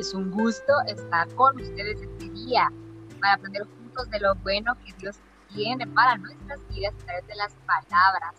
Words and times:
es 0.00 0.14
un 0.14 0.30
gusto 0.30 0.72
estar 0.86 1.28
con 1.34 1.60
ustedes 1.60 2.00
este 2.00 2.30
día 2.30 2.72
para 3.20 3.34
aprender 3.34 3.64
juntos 3.64 4.10
de 4.10 4.20
lo 4.20 4.34
bueno 4.36 4.74
que 4.84 4.94
Dios 4.98 5.16
tiene 5.54 5.86
para 5.88 6.16
nuestras 6.16 6.58
vidas 6.70 6.94
a 6.94 7.04
través 7.04 7.26
de 7.26 7.34
las 7.34 7.54
palabras 7.66 8.34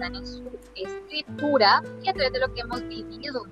en 0.00 0.26
su 0.26 0.50
escritura 0.74 1.82
y 2.02 2.08
a 2.08 2.14
través 2.14 2.32
de 2.32 2.40
lo 2.40 2.54
que 2.54 2.60
hemos 2.62 2.82
vivido. 2.88 3.42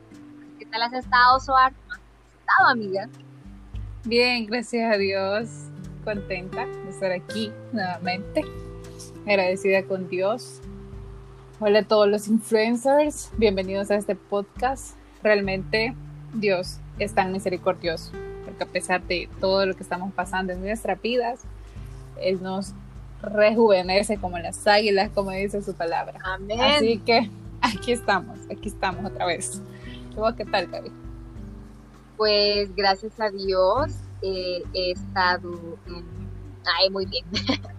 ¿Qué 0.59 0.65
tal 0.67 0.83
has 0.83 0.95
estado, 0.95 1.39
Soar? 1.39 1.75
¿Cómo 1.75 1.93
has 1.93 2.35
estado, 2.41 2.69
amiga? 2.71 3.09
Bien, 4.05 4.47
gracias 4.47 4.95
a 4.95 4.97
Dios. 4.97 5.49
Contenta 6.03 6.65
de 6.65 6.89
estar 6.89 7.13
aquí 7.13 7.53
nuevamente. 7.73 8.43
Agradecida 9.27 9.85
con 9.85 10.09
Dios. 10.09 10.63
Hola 11.61 11.81
a 11.81 11.85
todos 11.85 12.09
los 12.09 12.27
influencers. 12.27 13.31
Bienvenidos 13.37 13.91
a 13.91 13.97
este 13.97 14.17
podcast. 14.17 14.97
Realmente 15.23 15.95
Dios 16.35 16.79
es 16.99 17.15
tan 17.15 17.33
misericordioso. 17.33 18.13
Porque 18.45 18.65
a 18.65 18.67
pesar 18.67 19.03
de 19.03 19.29
todo 19.41 19.67
lo 19.67 19.75
que 19.75 19.83
estamos 19.83 20.13
pasando 20.13 20.53
en 20.53 20.61
nuestras 20.61 21.01
vidas, 21.01 21.41
Él 22.21 22.43
nos 22.43 22.75
rejuvenece 23.23 24.19
como 24.19 24.39
las 24.39 24.67
águilas, 24.67 25.11
como 25.15 25.31
dice 25.31 25.63
su 25.63 25.75
palabra. 25.75 26.21
Amén. 26.23 26.61
Así 26.61 26.99
que 26.99 27.31
aquí 27.61 27.93
estamos, 27.93 28.39
aquí 28.51 28.69
estamos 28.69 29.05
otra 29.05 29.27
vez. 29.27 29.63
¿Qué 30.37 30.45
tal, 30.45 30.67
Gaby? 30.69 30.93
Pues 32.17 32.75
gracias 32.77 33.19
a 33.19 33.31
Dios 33.31 33.93
eh, 34.23 34.63
he 34.73 34.93
estado 34.93 35.51
en... 35.87 36.05
Ay, 36.65 36.89
muy 36.91 37.07
bien. 37.07 37.25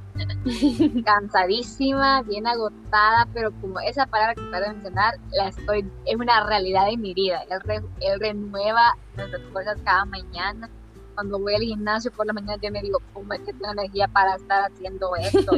Cansadísima, 1.06 2.22
bien 2.24 2.48
agotada, 2.48 3.28
pero 3.34 3.52
como 3.62 3.80
esa 3.80 4.06
palabra 4.06 4.36
que 4.36 4.42
acabo 4.42 4.64
de 4.64 4.74
mencionar, 4.74 5.16
la 5.32 5.48
estoy, 5.50 5.90
es 6.06 6.16
una 6.16 6.46
realidad 6.46 6.90
en 6.90 7.02
mi 7.02 7.14
vida. 7.14 7.42
Él, 7.50 7.84
él 8.02 8.20
renueva 8.20 8.96
nuestras 9.18 9.42
fuerzas 9.52 9.78
cada 9.84 10.06
mañana 10.06 10.70
cuando 11.16 11.40
voy 11.40 11.56
al 11.56 11.62
gimnasio 11.62 12.12
por 12.12 12.28
la 12.28 12.34
mañana 12.34 12.58
yo 12.62 12.72
me 12.72 12.82
digo, 12.82 13.00
¿cómo 13.14 13.34
es 13.34 13.40
que 13.40 13.54
tengo 13.54 13.72
energía 13.72 14.08
para 14.10 14.36
estar 14.36 14.70
haciendo 14.70 15.16
esto? 15.16 15.54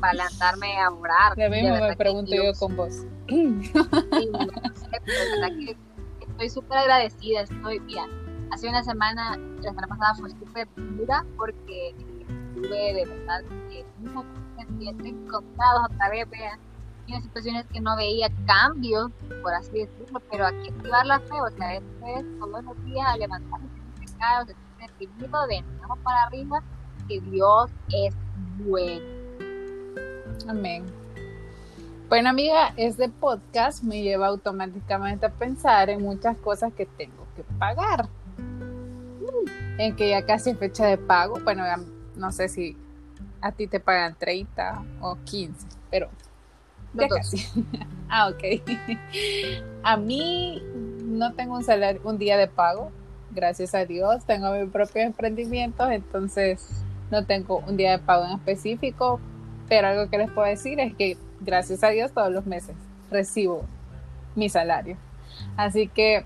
para 0.00 0.12
lanzarme 0.14 0.78
a 0.78 0.90
orar. 0.90 1.34
De 1.34 1.48
mismo 1.48 1.76
me 1.76 1.96
pregunto 1.96 2.30
yo 2.34 2.52
con 2.58 2.76
vos. 2.76 3.06
Sí, 3.28 3.44
no 3.44 3.84
sé, 4.74 4.90
verdad 5.06 5.56
que 5.58 5.76
estoy 6.20 6.50
súper 6.50 6.78
agradecida. 6.78 7.40
Estoy, 7.42 7.80
mira, 7.80 8.04
hace 8.52 8.68
una 8.68 8.84
semana, 8.84 9.36
la 9.36 9.70
semana 9.70 9.88
pasada 9.88 10.14
fue 10.14 10.30
súper 10.30 10.68
dura 10.76 11.24
porque 11.36 11.94
de 12.62 13.04
verdad 13.06 13.44
sentimientos 14.56 15.06
encontrados 15.06 15.82
otra 15.90 16.10
vez, 16.10 16.28
vean. 16.30 16.58
En 17.08 17.22
situaciones 17.22 17.64
que 17.72 17.80
no 17.80 17.96
veía 17.96 18.28
cambios, 18.46 19.10
por 19.42 19.54
así 19.54 19.78
decirlo, 19.78 20.20
pero 20.30 20.46
aquí 20.46 20.68
activar 20.68 21.06
la 21.06 21.18
fe, 21.20 21.40
o 21.40 21.50
sea, 21.56 21.76
esto 21.76 22.06
es 22.06 22.38
todos 22.38 22.62
los 22.64 22.84
días 22.84 23.06
a 23.06 23.16
levantarme 23.16 23.66
pecados, 23.98 24.48
deprimido 24.78 25.46
de 25.46 25.62
nuevo 25.62 25.96
para 26.02 26.24
arriba, 26.24 26.62
que 27.08 27.18
Dios 27.22 27.70
es 27.88 28.14
bueno. 28.58 29.06
Amén. 30.48 30.84
Bueno, 32.08 32.30
amiga, 32.30 32.74
este 32.76 33.08
podcast 33.08 33.82
me 33.82 34.02
lleva 34.02 34.26
automáticamente 34.26 35.26
a 35.26 35.30
pensar 35.30 35.90
en 35.90 36.02
muchas 36.02 36.36
cosas 36.38 36.72
que 36.74 36.84
tengo 36.84 37.26
que 37.36 37.42
pagar. 37.58 38.08
En 39.78 39.94
que 39.96 40.10
ya 40.10 40.24
casi 40.24 40.50
es 40.50 40.58
fecha 40.58 40.86
de 40.86 40.98
pago. 40.98 41.38
Bueno, 41.44 41.64
no 42.18 42.32
sé 42.32 42.48
si 42.48 42.76
a 43.40 43.52
ti 43.52 43.66
te 43.66 43.80
pagan 43.80 44.16
30 44.18 44.84
o 45.00 45.16
15, 45.24 45.66
pero 45.90 46.08
ya 46.94 47.08
casi. 47.08 47.46
ah, 48.08 48.28
ok. 48.28 48.62
a 49.82 49.96
mí 49.96 50.62
no 51.04 51.32
tengo 51.34 51.56
un 51.56 51.64
salario, 51.64 52.00
un 52.04 52.18
día 52.18 52.36
de 52.36 52.48
pago, 52.48 52.90
gracias 53.30 53.74
a 53.74 53.84
Dios, 53.84 54.24
tengo 54.24 54.52
mi 54.52 54.66
propio 54.66 55.02
emprendimiento, 55.02 55.88
entonces 55.90 56.82
no 57.10 57.24
tengo 57.24 57.58
un 57.66 57.76
día 57.76 57.92
de 57.92 57.98
pago 57.98 58.24
en 58.24 58.32
específico, 58.32 59.20
pero 59.68 59.88
algo 59.88 60.10
que 60.10 60.18
les 60.18 60.30
puedo 60.30 60.46
decir 60.46 60.80
es 60.80 60.94
que 60.94 61.16
gracias 61.40 61.84
a 61.84 61.88
Dios 61.88 62.12
todos 62.12 62.32
los 62.32 62.46
meses 62.46 62.74
recibo 63.10 63.64
mi 64.34 64.48
salario. 64.48 64.96
Así 65.56 65.88
que 65.88 66.24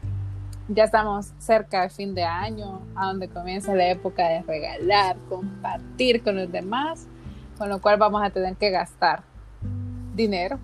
ya 0.68 0.84
estamos 0.84 1.32
cerca 1.38 1.82
de 1.82 1.90
fin 1.90 2.14
de 2.14 2.24
año, 2.24 2.80
a 2.94 3.06
donde 3.06 3.28
comienza 3.28 3.74
la 3.74 3.88
época 3.88 4.28
de 4.28 4.42
regalar, 4.42 5.16
compartir 5.28 6.22
con 6.22 6.36
los 6.36 6.50
demás, 6.50 7.06
con 7.58 7.68
lo 7.68 7.80
cual 7.80 7.98
vamos 7.98 8.22
a 8.22 8.30
tener 8.30 8.56
que 8.56 8.70
gastar 8.70 9.22
dinero, 10.14 10.58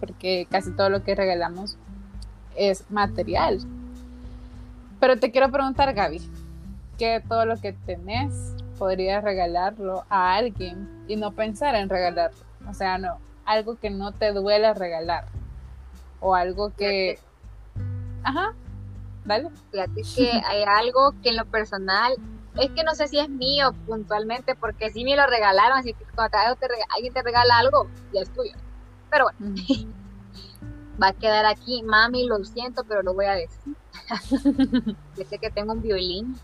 porque 0.00 0.46
casi 0.50 0.72
todo 0.72 0.90
lo 0.90 1.02
que 1.02 1.14
regalamos 1.14 1.76
es 2.56 2.90
material. 2.90 3.60
Pero 5.00 5.18
te 5.18 5.30
quiero 5.30 5.50
preguntar, 5.50 5.92
Gaby, 5.92 6.20
¿qué 6.98 7.22
todo 7.26 7.46
lo 7.46 7.56
que 7.56 7.72
tenés 7.72 8.54
podrías 8.78 9.22
regalarlo 9.22 10.04
a 10.08 10.34
alguien 10.34 11.04
y 11.08 11.16
no 11.16 11.32
pensar 11.32 11.74
en 11.74 11.88
regalarlo? 11.88 12.38
O 12.68 12.74
sea, 12.74 12.98
no, 12.98 13.18
algo 13.44 13.76
que 13.76 13.90
no 13.90 14.12
te 14.12 14.32
duele 14.32 14.72
regalar. 14.74 15.26
O 16.20 16.34
algo 16.34 16.72
que... 16.74 17.18
Ajá, 18.22 18.54
dale. 19.24 19.50
Fíjate 19.70 20.02
que 20.16 20.30
hay 20.30 20.62
algo 20.62 21.14
que 21.22 21.30
en 21.30 21.36
lo 21.36 21.44
personal 21.46 22.14
es 22.58 22.70
que 22.70 22.84
no 22.84 22.94
sé 22.94 23.08
si 23.08 23.18
es 23.18 23.28
mío 23.28 23.74
puntualmente, 23.86 24.54
porque 24.54 24.90
sí 24.90 25.04
me 25.04 25.16
lo 25.16 25.26
regalaron, 25.26 25.78
así 25.78 25.92
que 25.92 26.04
cuando 26.14 26.38
alguien 26.94 27.12
te 27.12 27.22
regala 27.22 27.58
algo, 27.58 27.88
ya 28.12 28.22
es 28.22 28.30
tuyo. 28.32 28.52
Pero 29.10 29.24
bueno, 29.24 29.56
va 31.02 31.08
a 31.08 31.12
quedar 31.12 31.46
aquí, 31.46 31.82
mami, 31.82 32.26
lo 32.26 32.44
siento, 32.44 32.84
pero 32.84 33.02
lo 33.02 33.14
voy 33.14 33.26
a 33.26 33.32
decir. 33.32 33.76
Yo 35.16 35.24
sé 35.24 35.38
que 35.38 35.50
tengo 35.50 35.72
un 35.72 35.82
violín 35.82 36.38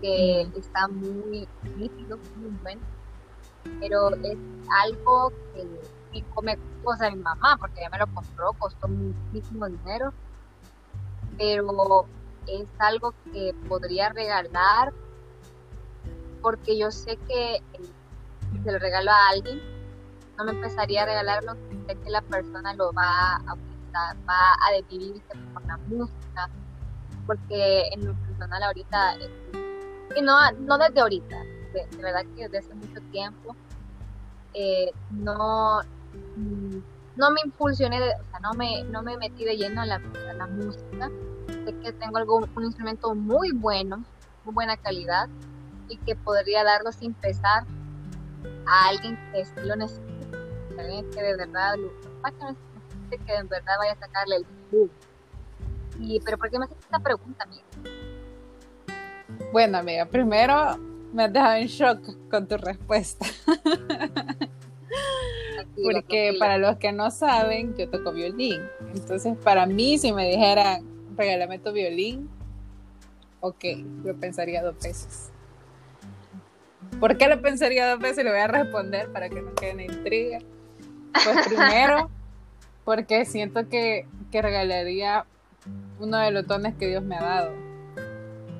que 0.00 0.42
está 0.56 0.88
muy 0.88 1.48
nítido, 1.76 2.18
muy 2.36 2.50
bueno, 2.62 2.80
pero 3.78 4.08
es 4.16 4.36
algo 4.82 5.32
que 5.54 5.64
me 6.42 6.58
cosa 6.82 7.10
mi 7.10 7.16
mamá, 7.16 7.56
porque 7.58 7.80
ya 7.80 7.90
me 7.90 7.98
lo 7.98 8.06
compró, 8.08 8.52
costó 8.54 8.88
muchísimo 8.88 9.68
dinero, 9.68 10.12
pero 11.42 12.06
es 12.46 12.68
algo 12.78 13.12
que 13.32 13.52
podría 13.68 14.10
regalar 14.10 14.92
porque 16.40 16.78
yo 16.78 16.92
sé 16.92 17.16
que 17.26 17.60
si 18.52 18.62
se 18.62 18.70
lo 18.70 18.78
regalo 18.78 19.10
a 19.10 19.28
alguien, 19.30 19.60
no 20.38 20.44
me 20.44 20.52
empezaría 20.52 21.02
a 21.02 21.06
regalarlo, 21.06 21.54
sé 21.88 21.96
que 21.96 22.10
la 22.10 22.22
persona 22.22 22.74
lo 22.74 22.92
va 22.92 23.36
a 23.36 23.56
va 24.28 24.54
a 24.66 24.72
desvivirse 24.72 25.32
con 25.52 25.66
la 25.66 25.76
música, 25.88 26.48
porque 27.26 27.88
en 27.92 28.06
lo 28.06 28.14
personal 28.14 28.62
ahorita, 28.62 29.16
y 30.16 30.22
no, 30.22 30.50
no 30.52 30.78
desde 30.78 31.00
ahorita, 31.00 31.36
de, 31.74 31.96
verdad 31.98 32.22
que 32.36 32.44
desde 32.44 32.58
hace 32.58 32.74
mucho 32.74 33.00
tiempo, 33.10 33.54
eh, 34.54 34.92
no, 35.10 35.80
mm, 36.36 36.78
no 37.16 37.30
me 37.32 37.40
impulsioné, 37.44 37.98
o 37.98 38.30
sea, 38.30 38.40
no 38.40 38.54
me, 38.54 38.84
no 38.84 39.02
me 39.02 39.18
metí 39.18 39.44
de 39.44 39.56
lleno 39.56 39.82
a 39.82 39.86
la 39.86 39.98
música, 40.46 41.10
sé 41.64 41.74
que 41.78 41.92
tengo 41.92 42.16
algo, 42.18 42.46
un 42.54 42.64
instrumento 42.64 43.14
muy 43.14 43.52
bueno, 43.52 44.04
muy 44.44 44.54
buena 44.54 44.76
calidad, 44.76 45.28
y 45.88 45.96
que 45.98 46.16
podría 46.16 46.64
darlo 46.64 46.92
sin 46.92 47.14
pesar 47.14 47.64
a 48.66 48.88
alguien 48.88 49.18
que 49.32 49.44
lo 49.62 49.76
necesite, 49.76 50.26
que 51.14 51.22
de 51.22 51.36
verdad 51.36 51.76
lo, 51.76 51.88
que 53.08 53.34
en 53.34 53.48
verdad 53.48 53.74
vaya 53.78 53.92
a 53.92 53.96
sacarle 53.96 54.36
el 54.36 54.46
Y, 56.00 56.20
pero 56.20 56.38
¿por 56.38 56.50
qué 56.50 56.58
me 56.58 56.64
haces 56.64 56.78
esta 56.78 56.98
pregunta, 56.98 57.44
amiga? 57.44 57.62
Bueno, 59.52 59.78
amiga, 59.78 60.06
primero 60.06 60.78
me 61.12 61.24
has 61.24 61.32
dejado 61.32 61.56
en 61.56 61.66
shock 61.66 62.28
con 62.30 62.48
tu 62.48 62.56
respuesta. 62.56 63.26
Porque 65.82 66.36
para 66.38 66.58
los 66.58 66.76
que 66.76 66.92
no 66.92 67.10
saben, 67.10 67.74
yo 67.76 67.88
toco 67.90 68.12
violín. 68.12 68.62
Entonces, 68.94 69.36
para 69.38 69.66
mí, 69.66 69.98
si 69.98 70.12
me 70.12 70.28
dijeran, 70.28 70.86
regálame 71.16 71.58
tu 71.58 71.72
violín, 71.72 72.28
ok, 73.40 73.64
yo 74.04 74.16
pensaría 74.16 74.62
dos 74.62 74.76
veces. 74.82 75.30
¿Por 77.00 77.16
qué 77.16 77.28
lo 77.28 77.40
pensaría 77.40 77.90
dos 77.90 78.00
veces? 78.00 78.24
Le 78.24 78.30
voy 78.30 78.40
a 78.40 78.46
responder 78.46 79.10
para 79.12 79.28
que 79.28 79.42
no 79.42 79.54
quede 79.54 79.70
en 79.70 79.80
intriga. 79.80 80.38
Pues 81.12 81.46
primero, 81.48 82.10
porque 82.84 83.24
siento 83.24 83.68
que, 83.68 84.06
regalaría 84.32 85.26
uno 86.00 86.18
de 86.18 86.30
los 86.30 86.46
dones 86.46 86.74
que 86.76 86.88
Dios 86.88 87.02
me 87.02 87.16
ha 87.16 87.22
dado. 87.22 87.52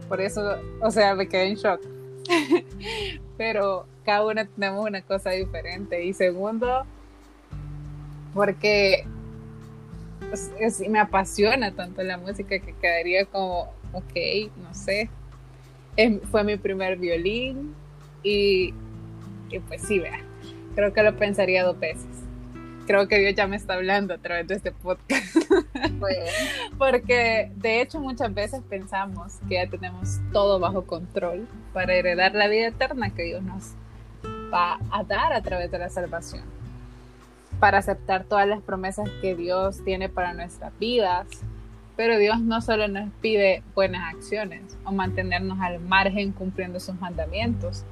Por 0.09 0.21
eso, 0.21 0.59
o 0.81 0.91
sea, 0.91 1.15
me 1.15 1.29
quedé 1.29 1.49
en 1.49 1.57
shock. 1.57 1.81
Pero 3.39 3.87
cada 4.05 4.27
uno 4.27 4.47
tenemos 4.47 4.87
una 4.87 5.03
cosa 5.03 5.31
diferente. 5.31 6.05
Y 6.05 6.13
segundo, 6.13 6.85
porque 8.35 9.07
me 10.89 10.99
apasiona 10.99 11.73
tanto 11.73 12.03
la 12.03 12.19
música 12.19 12.59
que 12.59 12.75
quedaría 12.81 13.27
como, 13.27 13.73
ok, 13.93 14.51
no 14.57 14.75
sé. 14.75 15.11
fue 16.31 16.45
mi 16.45 16.57
primer 16.57 16.99
violín 16.99 17.75
y, 18.23 18.75
y 19.51 19.59
pues 19.61 19.83
sí, 19.83 19.99
vea, 19.99 20.21
creo 20.75 20.93
que 20.93 21.03
lo 21.03 21.17
pensaría 21.17 21.65
dos 21.65 21.79
veces. 21.79 22.07
creo 22.87 23.09
que 23.09 23.19
Dios 23.19 23.35
ya 23.35 23.47
me 23.47 23.57
está 23.57 23.75
hablando 23.75 24.15
a 24.15 24.19
través 24.19 24.47
de 24.49 24.55
este 24.57 24.73
podcast. 24.73 25.37
Porque 26.79 27.51
de 27.57 27.81
hecho 27.81 28.01
muchas 28.01 28.33
veces 28.35 28.63
pensamos 28.69 29.35
que 29.49 29.55
ya 29.55 29.67
tenemos 29.69 30.21
todo 30.33 30.59
bajo 30.59 30.85
control 30.87 31.47
para 31.73 31.95
heredar 31.95 32.35
la 32.35 32.49
vida 32.49 32.69
eterna 32.69 33.11
que 33.15 33.23
Dios 33.23 33.43
nos 33.43 33.75
va 34.53 34.79
a 34.91 35.05
dar 35.05 35.33
a 35.33 35.43
través 35.43 35.71
de 35.71 35.79
la 35.79 35.89
salvación. 35.89 36.62
Para 37.63 37.79
aceptar 37.79 38.25
todas 38.25 38.49
las 38.49 38.61
promesas 38.61 39.09
que 39.21 39.37
Dios 39.37 39.85
tiene 39.85 40.09
para 40.09 40.35
nuestras 40.35 40.77
vidas. 40.81 41.29
Pero 41.95 42.19
Dios 42.19 42.41
no 42.41 42.61
solo 42.61 42.89
nos 42.89 43.09
pide 43.21 43.63
buenas 43.77 44.13
acciones 44.13 44.77
o 44.85 44.91
mantenernos 44.91 45.61
al 45.61 45.79
margen 45.79 46.33
cumpliendo 46.33 46.81
sus 46.81 47.01
mandamientos. 47.01 47.85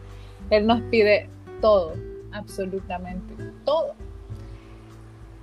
Él 0.50 0.66
nos 0.66 0.80
pide 0.80 1.28
todo, 1.60 1.92
absolutamente 2.32 3.32
todo. 3.64 3.94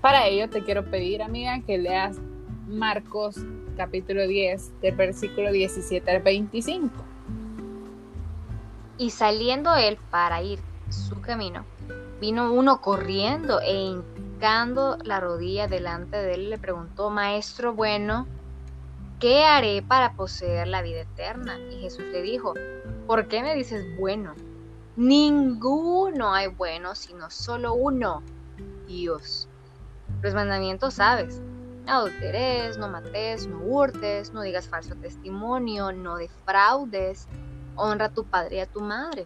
Para 0.01 0.27
ello 0.27 0.49
te 0.49 0.61
quiero 0.61 0.83
pedir, 0.91 1.21
amiga, 1.21 1.61
que 1.65 1.77
leas 1.77 2.17
Marcos 2.67 3.37
capítulo 3.77 4.27
10, 4.27 4.81
del 4.81 4.95
versículo 4.95 5.53
17 5.53 6.11
al 6.11 6.21
25. 6.21 6.91
Y 8.97 9.11
saliendo 9.11 9.73
él 9.77 9.97
para 10.11 10.41
ir 10.41 10.59
su 10.89 11.21
camino, 11.21 11.63
vino 12.19 12.51
uno 12.51 12.81
corriendo 12.81 13.61
e 13.61 13.71
hincando 14.37 14.99
la 15.03 15.19
rodilla 15.19 15.67
delante 15.67 16.15
de 16.15 16.35
él 16.35 16.49
le 16.51 16.59
preguntó, 16.59 17.09
Maestro 17.09 17.73
bueno, 17.73 18.27
¿qué 19.19 19.43
haré 19.43 19.81
para 19.81 20.13
poseer 20.13 20.67
la 20.67 20.83
vida 20.83 21.01
eterna? 21.01 21.57
Y 21.57 21.81
Jesús 21.81 22.05
le 22.11 22.21
dijo, 22.21 22.53
¿por 23.07 23.27
qué 23.27 23.41
me 23.41 23.55
dices 23.55 23.83
bueno? 23.97 24.35
Ninguno 24.95 26.35
hay 26.35 26.49
bueno, 26.49 26.93
sino 26.93 27.31
solo 27.31 27.73
uno, 27.73 28.21
Dios. 28.85 29.49
Los 30.21 30.35
mandamientos 30.35 30.93
sabes. 30.93 31.41
No 31.87 31.93
adulteres, 31.93 32.77
no 32.77 32.89
mates, 32.89 33.47
no 33.47 33.57
hurtes, 33.57 34.33
no 34.33 34.43
digas 34.43 34.67
falso 34.67 34.93
testimonio, 34.97 35.91
no 35.91 36.17
defraudes, 36.17 37.27
honra 37.75 38.05
a 38.05 38.13
tu 38.13 38.23
padre 38.23 38.57
y 38.57 38.59
a 38.59 38.67
tu 38.67 38.81
madre. 38.81 39.25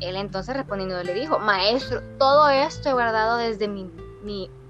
Él 0.00 0.16
entonces 0.16 0.56
respondiendo 0.56 1.02
le 1.02 1.12
dijo, 1.12 1.38
Maestro, 1.38 2.00
todo 2.18 2.48
esto 2.48 2.88
he 2.88 2.92
guardado 2.92 3.36
desde 3.36 3.66
mi, 3.68 3.90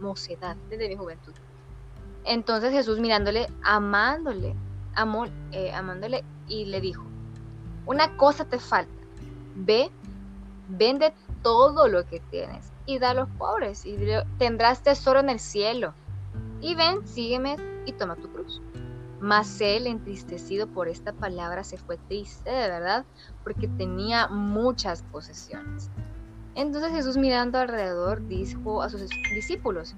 mocedad, 0.01 0.57
desde 0.69 0.89
mi 0.89 0.97
juventud. 0.97 1.35
Entonces 2.25 2.73
Jesús 2.73 2.99
mirándole, 2.99 3.47
amándole, 3.63 4.57
amó, 4.95 5.27
eh, 5.53 5.73
amándole 5.73 6.25
y 6.47 6.67
le 6.67 6.81
dijo, 6.81 7.05
una 7.87 8.17
cosa 8.17 8.45
te 8.45 8.59
falta, 8.59 8.93
ve, 9.55 9.91
vende 10.69 11.15
todo 11.43 11.89
lo 11.89 12.05
que 12.05 12.21
tienes 12.31 12.73
y 12.85 12.99
da 12.99 13.11
a 13.11 13.15
los 13.15 13.29
pobres 13.31 13.87
y 13.87 13.97
tendrás 14.39 14.83
tesoro 14.83 15.21
en 15.21 15.31
el 15.31 15.39
cielo 15.39 15.95
y 16.61 16.75
ven, 16.75 17.07
sígueme 17.07 17.57
y 17.85 17.93
toma 17.93 18.17
tu 18.17 18.31
cruz. 18.33 18.61
Mas 19.21 19.61
él, 19.61 19.87
entristecido 19.87 20.67
por 20.67 20.89
esta 20.89 21.13
palabra, 21.13 21.65
se 21.65 21.79
fue 21.79 21.97
triste 21.97 22.51
de 22.51 22.69
verdad, 22.69 23.07
porque 23.45 23.67
tenía 23.67 24.29
muchas 24.29 25.03
posesiones. 25.05 25.91
Entonces 26.57 26.91
Jesús 26.91 27.19
mirando 27.19 27.59
alrededor 27.59 28.27
dijo 28.27 28.83
a 28.83 28.89
sus 28.89 29.03
discípulos, 29.35 29.95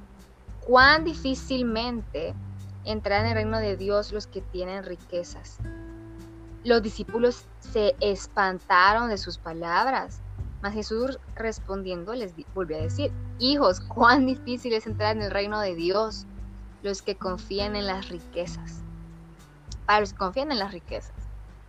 cuán 0.67 1.05
difícilmente 1.05 2.35
entrarán 2.85 3.27
en 3.27 3.31
el 3.31 3.35
reino 3.37 3.59
de 3.59 3.77
Dios 3.77 4.13
los 4.13 4.27
que 4.27 4.43
tienen 4.43 4.83
riquezas. 4.83 5.59
Los 6.65 6.83
discípulos 6.83 7.47
se 7.61 7.95
espantaron 8.01 9.09
de 9.09 9.19
sus 9.19 9.39
palabras, 9.39 10.21
mas 10.61 10.75
Jesús 10.75 11.21
respondiendo 11.37 12.13
les 12.15 12.35
volvió 12.53 12.77
a 12.77 12.83
decir, 12.83 13.13
hijos, 13.39 13.81
cuán 13.81 14.27
difícil 14.27 14.73
es 14.73 14.89
entrar 14.89 15.17
en 15.17 15.23
el 15.23 15.31
reino 15.31 15.61
de 15.61 15.77
Dios 15.77 16.27
los 16.83 17.03
que 17.03 17.17
confían 17.17 17.77
en 17.77 17.87
las 17.87 18.09
riquezas. 18.09 18.83
Para 19.87 20.01
los 20.01 20.13
que 20.13 20.19
confían 20.19 20.51
en 20.51 20.59
las 20.59 20.73
riquezas. 20.73 21.28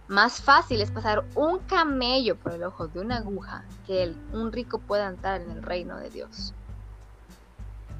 Más 0.09 0.41
fácil 0.41 0.81
es 0.81 0.89
pasar 0.89 1.23
un 1.35 1.59
camello 1.59 2.35
por 2.35 2.53
el 2.53 2.63
ojo 2.63 2.87
de 2.87 2.99
una 2.99 3.17
aguja 3.17 3.63
que 3.85 4.11
un 4.33 4.51
rico 4.51 4.79
pueda 4.79 5.07
entrar 5.07 5.39
en 5.39 5.51
el 5.51 5.61
reino 5.61 5.99
de 5.99 6.09
Dios. 6.09 6.55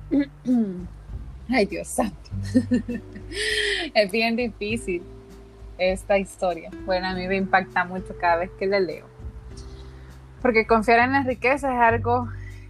Ay, 1.50 1.68
Dios 1.68 1.88
santo. 1.88 2.32
es 3.94 4.12
bien 4.12 4.36
difícil 4.36 5.04
esta 5.78 6.18
historia. 6.18 6.72
Bueno, 6.84 7.10
a 7.10 7.14
mí 7.14 7.28
me 7.28 7.36
impacta 7.36 7.86
mucho 7.86 8.16
cada 8.20 8.38
vez 8.38 8.50
que 8.58 8.66
la 8.66 8.80
leo. 8.80 9.06
Porque 10.42 10.66
confiar 10.66 11.02
en 11.02 11.14
las 11.14 11.28
riquezas 11.28 11.76
es 11.76 11.80
algo 11.80 12.28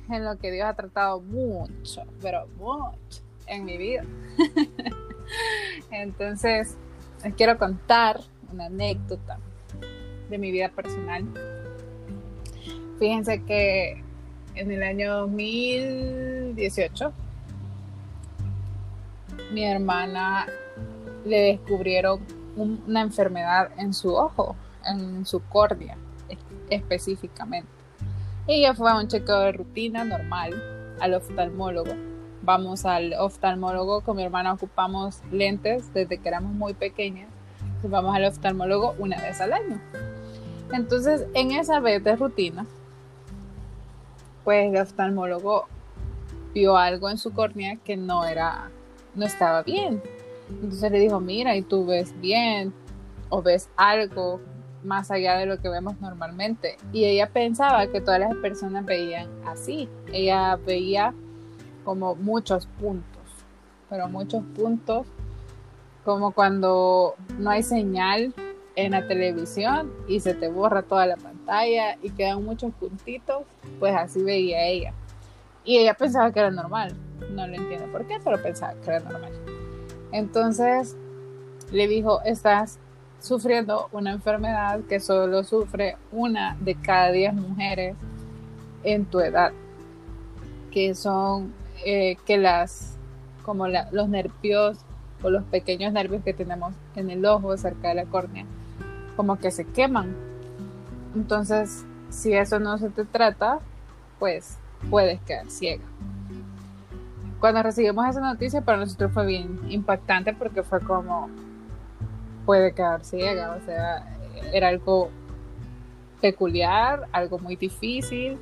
en 0.10 0.26
lo 0.26 0.38
que 0.38 0.52
Dios 0.52 0.68
ha 0.68 0.74
tratado 0.74 1.22
mucho, 1.22 2.04
pero 2.22 2.46
mucho 2.58 3.24
en 3.48 3.64
mi 3.64 3.78
vida. 3.78 4.04
Entonces, 5.92 6.76
les 7.24 7.34
quiero 7.36 7.58
contar 7.58 8.20
una 8.52 8.66
anécdota 8.66 9.38
de 10.30 10.38
mi 10.38 10.52
vida 10.52 10.70
personal. 10.70 11.26
Fíjense 13.00 13.44
que 13.44 14.04
en 14.56 14.72
el 14.72 14.84
año 14.84 15.18
2018 15.20 17.14
mi 19.54 19.64
hermana 19.64 20.48
le 21.26 21.40
descubrieron 21.40 22.20
una 22.56 23.02
enfermedad 23.02 23.72
en 23.78 23.94
su 23.94 24.14
ojo, 24.14 24.56
en 24.86 25.26
su 25.26 25.42
córnea 25.44 25.98
específicamente. 26.70 27.70
Ella 28.48 28.74
fue 28.74 28.92
a 28.92 28.98
un 28.98 29.08
chequeo 29.08 29.40
de 29.40 29.52
rutina 29.54 30.04
normal 30.04 30.96
al 31.00 31.14
oftalmólogo 31.14 32.10
vamos 32.42 32.86
al 32.86 33.14
oftalmólogo, 33.14 34.02
con 34.02 34.18
mi 34.18 34.24
hermana 34.24 34.54
ocupamos 34.54 35.22
lentes 35.32 35.94
desde 35.94 36.18
que 36.18 36.28
éramos 36.28 36.54
muy 36.54 36.74
pequeñas, 36.74 37.30
vamos 37.84 38.16
al 38.16 38.26
oftalmólogo 38.26 38.96
una 38.98 39.22
vez 39.22 39.40
al 39.42 39.54
año. 39.54 39.80
Entonces, 40.74 41.26
en 41.34 41.52
esa 41.52 41.80
vez 41.80 42.04
de 42.04 42.16
rutina, 42.16 42.66
pues 44.44 44.72
el 44.72 44.82
oftalmólogo 44.82 45.68
vio 46.54 46.78
algo 46.78 47.10
en 47.10 47.18
su 47.18 47.32
córnea 47.32 47.78
que 47.78 47.98
no 47.98 48.26
era, 48.26 48.70
no 49.16 49.26
estaba 49.26 49.64
bien. 49.64 50.02
Entonces 50.50 50.92
le 50.92 51.00
dijo, 51.00 51.20
mira, 51.20 51.56
y 51.56 51.62
tú 51.62 51.86
ves 51.86 52.20
bien, 52.20 52.74
o 53.30 53.42
ves 53.42 53.70
algo 53.78 54.40
más 54.84 55.12
allá 55.12 55.38
de 55.38 55.46
lo 55.46 55.60
que 55.60 55.70
vemos 55.70 56.00
normalmente. 56.02 56.78
Y 56.92 57.06
ella 57.06 57.30
pensaba 57.30 57.88
que 57.88 58.02
todas 58.02 58.20
las 58.20 58.36
personas 58.36 58.86
veían 58.86 59.28
así. 59.46 59.90
Ella 60.12 60.56
veía 60.56 61.14
como 61.84 62.16
muchos 62.16 62.66
puntos, 62.66 63.24
pero 63.90 64.08
muchos 64.08 64.44
puntos, 64.56 65.08
como 66.04 66.32
cuando 66.32 67.16
no 67.38 67.50
hay 67.50 67.64
señal 67.64 68.34
en 68.76 68.92
la 68.92 69.08
televisión 69.08 69.92
y 70.08 70.20
se 70.20 70.34
te 70.34 70.48
borra 70.48 70.84
toda 70.84 71.06
la 71.06 71.18
pantalla 71.18 71.98
y 72.02 72.10
quedan 72.12 72.44
muchos 72.44 72.74
puntitos, 72.74 73.44
pues 73.80 73.96
así 73.96 74.24
veía 74.24 74.66
ella. 74.66 74.94
Y 75.66 75.78
ella 75.78 75.94
pensaba 75.94 76.32
que 76.32 76.40
era 76.40 76.52
normal, 76.52 76.96
no 77.32 77.46
lo 77.46 77.56
entiendo 77.56 77.92
por 77.92 78.08
qué, 78.08 78.18
pero 78.24 78.42
pensaba 78.42 78.74
que 78.76 78.90
era 78.90 79.00
normal. 79.02 79.32
Entonces 80.12 80.96
le 81.72 81.88
dijo, 81.88 82.22
estás 82.24 82.80
sufriendo 83.20 83.90
una 83.92 84.12
enfermedad 84.12 84.80
que 84.88 85.00
solo 85.00 85.44
sufre 85.44 85.98
una 86.12 86.58
de 86.62 86.76
cada 86.76 87.12
diez 87.12 87.34
mujeres 87.34 87.96
en 88.84 89.06
tu 89.06 89.20
edad, 89.20 89.52
que 90.72 90.96
son 90.96 91.54
eh, 91.86 92.16
que 92.26 92.38
las, 92.38 92.98
como 93.44 93.68
los 93.68 94.10
nervios 94.10 94.78
o 95.22 95.30
los 95.30 95.44
pequeños 95.46 95.94
nervios 95.94 96.24
que 96.24 96.34
tenemos 96.34 96.74
en 96.96 97.10
el 97.10 97.26
ojo 97.26 97.56
cerca 97.58 97.90
de 97.90 97.96
la 97.96 98.06
córnea, 98.06 98.46
como 99.16 99.38
que 99.38 99.52
se 99.52 99.66
queman. 99.66 100.16
Entonces, 101.16 101.86
si 102.10 102.34
eso 102.34 102.60
no 102.60 102.78
se 102.78 102.90
te 102.90 103.06
trata, 103.06 103.60
pues 104.20 104.58
puedes 104.90 105.20
quedar 105.22 105.50
ciega. 105.50 105.84
Cuando 107.40 107.64
recibimos 107.64 108.08
esa 108.08 108.20
noticia, 108.20 108.62
para 108.62 108.80
nosotros 108.80 109.12
fue 109.14 109.26
bien 109.26 109.60
impactante 109.70 110.34
porque 110.34 110.62
fue 110.62 110.82
como, 110.82 111.30
puede 112.46 112.74
quedar 112.74 113.04
ciega, 113.06 113.56
o 113.62 113.66
sea, 113.66 114.06
era 114.52 114.68
algo 114.68 115.10
peculiar, 116.22 117.08
algo 117.12 117.40
muy 117.40 117.56
difícil 117.56 118.38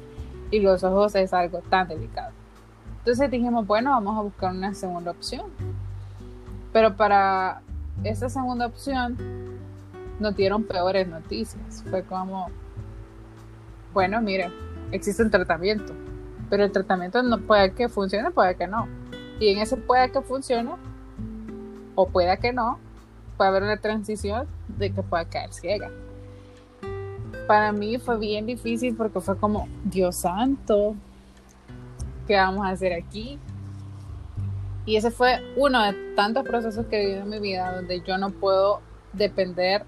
y 0.50 0.60
los 0.60 0.84
ojos 0.84 1.16
es 1.16 1.34
algo 1.34 1.60
tan 1.60 1.88
delicado. 1.88 2.32
Entonces 3.00 3.30
dijimos, 3.32 3.66
bueno, 3.66 3.92
vamos 3.92 4.18
a 4.18 4.22
buscar 4.22 4.52
una 4.52 4.74
segunda 4.74 5.12
opción. 5.12 5.46
Pero 6.78 6.96
para 6.96 7.64
esa 8.04 8.30
segunda 8.30 8.68
opción 8.68 9.18
nos 10.20 10.36
dieron 10.36 10.64
peores 10.64 11.08
noticias. 11.08 11.84
Fue 11.90 12.04
como, 12.04 12.52
bueno, 13.96 14.22
mire, 14.22 14.52
existe 14.92 15.24
un 15.24 15.32
tratamiento, 15.32 15.96
pero 16.52 16.66
el 16.66 16.72
tratamiento 16.72 17.24
no 17.24 17.40
puede 17.40 17.72
que 17.72 17.90
funcione, 17.90 18.30
puede 18.30 18.56
que 18.56 18.68
no. 18.68 18.88
Y 19.40 19.54
en 19.54 19.58
ese 19.58 19.76
puede 19.76 20.12
que 20.12 20.22
funcione 20.22 20.70
o 21.96 22.08
pueda 22.08 22.38
que 22.38 22.54
no, 22.54 22.78
puede 23.38 23.50
haber 23.50 23.64
una 23.64 23.78
transición 23.78 24.46
de 24.68 24.94
que 24.94 25.02
pueda 25.02 25.26
caer 25.26 25.52
ciega. 25.54 25.90
Para 27.48 27.72
mí 27.72 27.98
fue 27.98 28.20
bien 28.20 28.46
difícil 28.46 28.96
porque 28.96 29.20
fue 29.20 29.36
como, 29.36 29.68
Dios 29.84 30.18
santo, 30.18 30.94
¿qué 32.28 32.36
vamos 32.36 32.68
a 32.68 32.70
hacer 32.70 32.94
aquí? 32.94 33.40
Y 34.88 34.96
ese 34.96 35.12
fue 35.12 35.44
uno 35.58 35.84
de 35.84 35.94
tantos 36.15 36.46
procesos 36.46 36.86
que 36.86 36.96
he 36.96 37.06
vivido 37.06 37.24
en 37.24 37.29
mi 37.29 37.39
vida 37.39 37.75
donde 37.75 38.01
yo 38.08 38.17
no 38.17 38.29
puedo 38.29 38.79
depender 39.12 39.84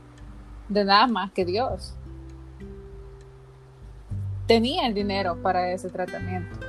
de 0.68 0.84
nada 0.84 1.08
más 1.08 1.32
que 1.32 1.46
Dios. 1.46 1.96
Tenía 4.46 4.88
el 4.88 4.94
dinero 4.94 5.42
para 5.42 5.72
ese 5.72 5.90
tratamiento. 5.90 6.60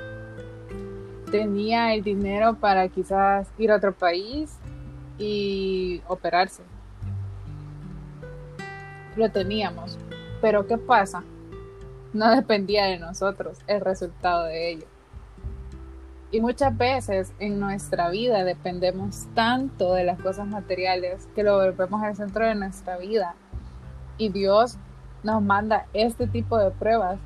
Tenía 1.33 1.93
el 1.93 2.05
dinero 2.05 2.55
para 2.55 2.87
quizás 2.87 3.49
ir 3.59 3.73
a 3.73 3.77
otro 3.77 3.93
país 3.93 4.53
y 5.19 6.01
operarse. 6.07 6.63
Lo 9.17 9.29
teníamos. 9.33 9.99
Pero 10.41 10.69
¿qué 10.69 10.79
pasa? 10.79 11.25
No 12.13 12.31
dependía 12.31 12.85
de 12.85 13.01
nosotros 13.01 13.59
el 13.67 13.81
resultado 13.81 14.45
de 14.45 14.71
ello. 14.71 14.87
Y 16.33 16.41
muchas 16.41 16.77
veces 16.77 17.33
en 17.41 17.59
nuestra 17.59 18.09
vida 18.09 18.45
dependemos 18.45 19.27
tanto 19.35 19.95
de 19.95 20.05
las 20.05 20.21
cosas 20.21 20.47
materiales 20.47 21.29
que 21.35 21.43
lo 21.43 21.57
volvemos 21.57 22.03
al 22.03 22.15
centro 22.15 22.47
de 22.47 22.55
nuestra 22.55 22.97
vida. 22.99 23.35
Y 24.17 24.29
Dios 24.29 24.79
nos 25.25 25.43
manda 25.43 25.87
este 25.93 26.29
tipo 26.29 26.57
de 26.57 26.71
pruebas 26.71 27.19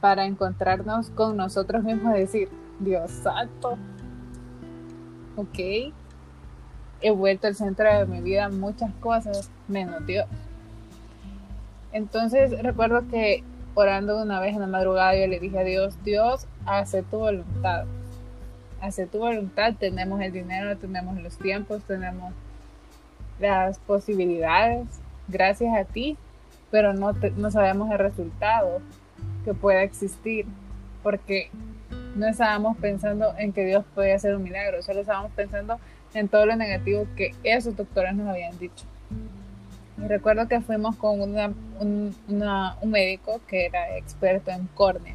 para 0.00 0.24
encontrarnos 0.24 1.10
con 1.10 1.36
nosotros 1.36 1.84
mismos 1.84 2.16
y 2.16 2.20
decir, 2.20 2.48
Dios 2.78 3.10
santo, 3.10 3.76
ok, 5.36 5.92
he 7.02 7.10
vuelto 7.10 7.46
al 7.46 7.54
centro 7.54 7.92
de 7.92 8.06
mi 8.06 8.22
vida 8.22 8.48
muchas 8.48 8.90
cosas 9.00 9.50
menos 9.68 10.06
Dios. 10.06 10.26
Entonces 11.92 12.62
recuerdo 12.62 13.06
que 13.08 13.44
orando 13.74 14.22
una 14.22 14.40
vez 14.40 14.54
en 14.54 14.60
la 14.60 14.66
madrugada 14.66 15.14
yo 15.14 15.26
le 15.26 15.40
dije 15.40 15.58
a 15.58 15.64
Dios, 15.64 16.02
Dios, 16.04 16.46
hace 16.64 17.02
tu 17.02 17.18
voluntad 17.18 17.84
hacer 18.80 19.08
tu 19.08 19.18
voluntad, 19.18 19.74
tenemos 19.78 20.20
el 20.20 20.32
dinero, 20.32 20.76
tenemos 20.76 21.20
los 21.20 21.38
tiempos, 21.38 21.82
tenemos 21.84 22.32
las 23.38 23.78
posibilidades, 23.78 24.86
gracias 25.28 25.76
a 25.76 25.84
ti, 25.84 26.16
pero 26.70 26.92
no, 26.92 27.12
no 27.12 27.50
sabemos 27.50 27.90
el 27.90 27.98
resultado 27.98 28.80
que 29.44 29.54
pueda 29.54 29.82
existir, 29.82 30.46
porque 31.02 31.50
no 32.16 32.26
estábamos 32.26 32.76
pensando 32.78 33.34
en 33.38 33.52
que 33.52 33.64
Dios 33.64 33.84
podía 33.94 34.16
hacer 34.16 34.34
un 34.34 34.42
milagro, 34.42 34.82
solo 34.82 35.00
estábamos 35.00 35.32
pensando 35.32 35.78
en 36.14 36.28
todo 36.28 36.46
lo 36.46 36.56
negativo 36.56 37.06
que 37.16 37.34
esos 37.44 37.76
doctores 37.76 38.14
nos 38.14 38.28
habían 38.28 38.58
dicho. 38.58 38.84
Y 39.98 40.08
recuerdo 40.08 40.48
que 40.48 40.60
fuimos 40.60 40.96
con 40.96 41.20
un 41.20 42.14
médico 42.84 43.40
que 43.46 43.66
era 43.66 43.96
experto 43.96 44.50
en 44.50 44.66
córnea 44.74 45.14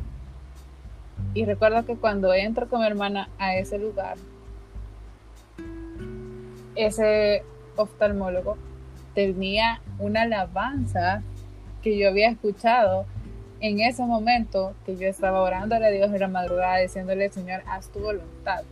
y 1.35 1.43
recuerdo 1.43 1.85
que 1.85 1.97
cuando 1.97 2.33
entro 2.33 2.67
con 2.69 2.79
mi 2.79 2.87
hermana 2.87 3.29
a 3.37 3.57
ese 3.57 3.77
lugar, 3.77 4.15
ese 6.75 7.43
oftalmólogo 7.75 8.57
tenía 9.13 9.81
una 9.99 10.23
alabanza 10.23 11.21
que 11.83 11.97
yo 11.97 12.07
había 12.07 12.29
escuchado 12.29 13.05
en 13.59 13.81
ese 13.81 14.03
momento 14.03 14.73
que 14.85 14.95
yo 14.95 15.07
estaba 15.07 15.41
orando 15.41 15.75
a 15.75 15.79
Dios 15.79 16.11
en 16.11 16.19
la 16.19 16.27
madrugada 16.29 16.77
diciéndole, 16.77 17.29
Señor, 17.29 17.63
haz 17.67 17.89
tu 17.89 17.99
voluntad. 17.99 18.63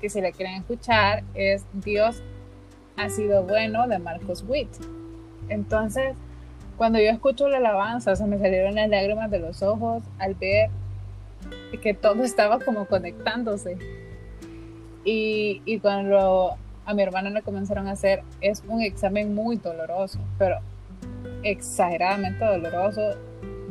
Que 0.00 0.08
si 0.08 0.22
la 0.22 0.32
quieren 0.32 0.54
escuchar 0.54 1.24
es 1.34 1.66
Dios 1.74 2.22
ha 2.96 3.10
sido 3.10 3.42
bueno 3.42 3.86
de 3.86 3.98
Marcos 3.98 4.44
Witt. 4.48 4.70
Entonces, 5.50 6.16
cuando 6.78 6.98
yo 6.98 7.10
escucho 7.10 7.48
la 7.48 7.58
alabanza, 7.58 8.16
se 8.16 8.24
me 8.26 8.38
salieron 8.38 8.76
las 8.76 8.88
lágrimas 8.88 9.30
de 9.30 9.40
los 9.40 9.62
ojos 9.62 10.02
al 10.18 10.34
ver 10.34 10.70
que 11.82 11.94
todo 11.94 12.22
estaba 12.24 12.58
como 12.60 12.86
conectándose. 12.86 13.78
Y, 15.04 15.62
y 15.64 15.78
cuando 15.80 16.56
a 16.84 16.94
mi 16.94 17.02
hermana 17.02 17.30
le 17.30 17.42
comenzaron 17.42 17.88
a 17.88 17.92
hacer, 17.92 18.22
es 18.40 18.62
un 18.66 18.82
examen 18.82 19.34
muy 19.34 19.56
doloroso, 19.56 20.18
pero 20.38 20.58
exageradamente 21.42 22.44
doloroso. 22.44 23.16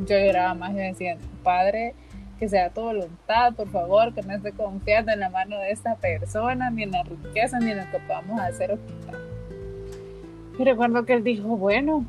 Yo 0.06 0.18
lloraba 0.18 0.54
más 0.54 0.72
y 0.72 0.78
decía, 0.78 1.16
Padre, 1.42 1.94
que 2.38 2.48
sea 2.48 2.70
tu 2.70 2.80
voluntad, 2.80 3.54
por 3.54 3.68
favor, 3.70 4.12
que 4.14 4.22
no 4.22 4.34
esté 4.34 4.52
confiando 4.52 5.12
en 5.12 5.20
la 5.20 5.30
mano 5.30 5.58
de 5.58 5.70
esta 5.70 5.94
persona, 5.96 6.70
ni 6.70 6.82
en 6.82 6.90
la 6.90 7.02
riqueza, 7.04 7.60
ni 7.60 7.70
en 7.70 7.78
lo 7.78 7.90
que 7.90 7.98
podamos 8.00 8.40
hacer 8.40 8.72
o 8.72 8.78
quitar. 8.84 9.20
Y 10.58 10.64
recuerdo 10.64 11.04
que 11.04 11.14
él 11.14 11.24
dijo, 11.24 11.56
bueno, 11.56 12.04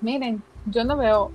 miren, 0.00 0.42
yo 0.66 0.84
no 0.84 0.96
veo 0.96 1.32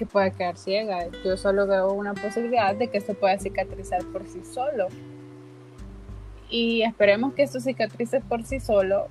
que 0.00 0.06
pueda 0.06 0.30
quedar 0.30 0.56
ciega. 0.56 1.08
Yo 1.22 1.36
solo 1.36 1.66
veo 1.66 1.92
una 1.92 2.14
posibilidad 2.14 2.74
de 2.74 2.88
que 2.88 2.96
esto 2.96 3.12
pueda 3.12 3.38
cicatrizar 3.38 4.02
por 4.06 4.26
sí 4.26 4.40
solo. 4.50 4.88
Y 6.48 6.80
esperemos 6.84 7.34
que 7.34 7.42
esto 7.42 7.60
cicatrice 7.60 8.22
por 8.22 8.42
sí 8.44 8.60
solo, 8.60 9.08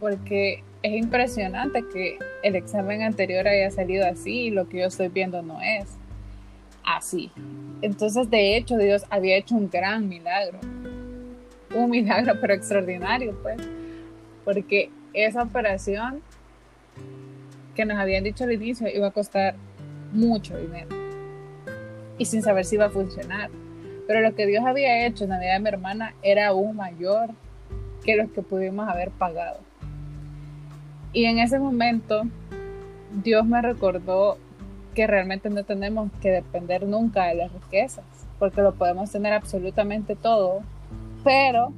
porque 0.00 0.64
es 0.82 0.94
impresionante 0.94 1.84
que 1.92 2.18
el 2.42 2.56
examen 2.56 3.02
anterior 3.02 3.46
haya 3.46 3.70
salido 3.70 4.04
así 4.04 4.46
y 4.46 4.50
lo 4.50 4.68
que 4.68 4.80
yo 4.80 4.86
estoy 4.86 5.10
viendo 5.10 5.42
no 5.42 5.60
es 5.62 5.86
así. 6.84 7.30
Entonces, 7.80 8.28
de 8.28 8.56
hecho, 8.56 8.76
Dios 8.78 9.04
había 9.10 9.36
hecho 9.36 9.54
un 9.54 9.70
gran 9.70 10.08
milagro. 10.08 10.58
Un 11.72 11.88
milagro, 11.88 12.34
pero 12.40 12.52
extraordinario, 12.52 13.38
pues. 13.44 13.58
Porque 14.44 14.90
esa 15.14 15.44
operación 15.44 16.20
que 17.76 17.84
nos 17.84 17.96
habían 17.96 18.24
dicho 18.24 18.42
al 18.42 18.50
inicio 18.50 18.88
iba 18.88 19.06
a 19.06 19.12
costar 19.12 19.54
mucho 20.12 20.56
dinero 20.56 20.88
y 22.18 22.24
sin 22.24 22.42
saber 22.42 22.64
si 22.64 22.76
iba 22.76 22.86
a 22.86 22.90
funcionar. 22.90 23.50
Pero 24.06 24.20
lo 24.20 24.34
que 24.34 24.46
Dios 24.46 24.64
había 24.64 25.06
hecho 25.06 25.24
en 25.24 25.30
la 25.30 25.40
vida 25.40 25.54
de 25.54 25.60
mi 25.60 25.68
hermana 25.68 26.14
era 26.22 26.48
aún 26.48 26.76
mayor 26.76 27.30
que 28.04 28.16
los 28.16 28.30
que 28.30 28.42
pudimos 28.42 28.88
haber 28.88 29.10
pagado. 29.10 29.60
Y 31.12 31.24
en 31.24 31.38
ese 31.38 31.58
momento 31.58 32.22
Dios 33.22 33.46
me 33.46 33.60
recordó 33.60 34.38
que 34.94 35.06
realmente 35.06 35.50
no 35.50 35.64
tenemos 35.64 36.10
que 36.20 36.30
depender 36.30 36.86
nunca 36.86 37.26
de 37.26 37.34
las 37.34 37.52
riquezas, 37.52 38.04
porque 38.38 38.60
lo 38.60 38.74
podemos 38.74 39.10
tener 39.10 39.32
absolutamente 39.32 40.16
todo, 40.16 40.60
pero 41.24 41.72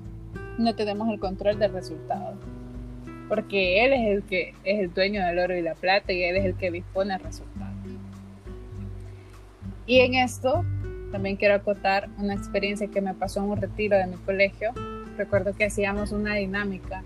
no 0.59 0.75
tenemos 0.75 1.09
el 1.09 1.19
control 1.19 1.59
del 1.59 1.73
resultado. 1.73 2.35
Porque 3.29 3.85
Él 3.85 3.93
es 3.93 4.09
el 4.09 4.23
que 4.25 4.55
es 4.65 4.81
el 4.81 4.93
dueño 4.93 5.25
del 5.25 5.39
oro 5.39 5.57
y 5.57 5.63
la 5.63 5.75
plata 5.75 6.13
y 6.13 6.23
Él 6.23 6.37
es 6.37 6.45
el 6.45 6.55
que 6.57 6.71
dispone 6.71 7.15
el 7.15 7.21
resultado. 7.21 7.54
Y 9.87 10.01
en 10.01 10.15
esto 10.15 10.65
también 11.13 11.37
quiero 11.37 11.55
acotar 11.55 12.09
una 12.19 12.35
experiencia 12.35 12.89
que 12.89 13.01
me 13.01 13.15
pasó 13.15 13.41
en 13.41 13.51
un 13.51 13.61
retiro 13.61 13.97
de 13.97 14.07
mi 14.07 14.17
colegio. 14.17 14.73
Recuerdo 15.17 15.55
que 15.55 15.67
hacíamos 15.67 16.13
una 16.13 16.35
dinámica 16.35 17.03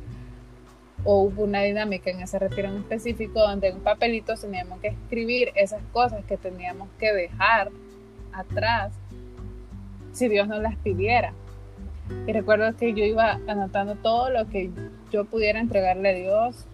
o 1.05 1.23
hubo 1.23 1.45
una 1.45 1.63
dinámica 1.63 2.11
en 2.11 2.21
ese 2.21 2.39
retiro 2.39 2.69
en 2.69 2.79
específico 2.79 3.41
donde 3.41 3.69
en 3.69 3.81
papelitos 3.81 4.41
teníamos 4.41 4.81
que 4.81 4.89
escribir 4.89 5.53
esas 5.55 5.83
cosas 5.93 6.25
que 6.25 6.37
teníamos 6.37 6.89
que 6.99 7.13
dejar 7.13 7.71
atrás 8.33 8.93
si 10.13 10.29
Dios 10.29 10.49
nos 10.49 10.63
las 10.63 10.77
pidiera. 10.77 11.33
Y 12.27 12.33
recuerdo 12.33 12.75
que 12.77 12.95
yo 12.95 13.05
iba 13.05 13.39
anotando 13.47 13.95
todo 13.97 14.31
lo 14.31 14.49
que 14.49 14.71
yo 15.13 15.25
pudiera 15.25 15.61
entregarle 15.61 16.11
a 16.11 16.15
Dios 16.15 16.67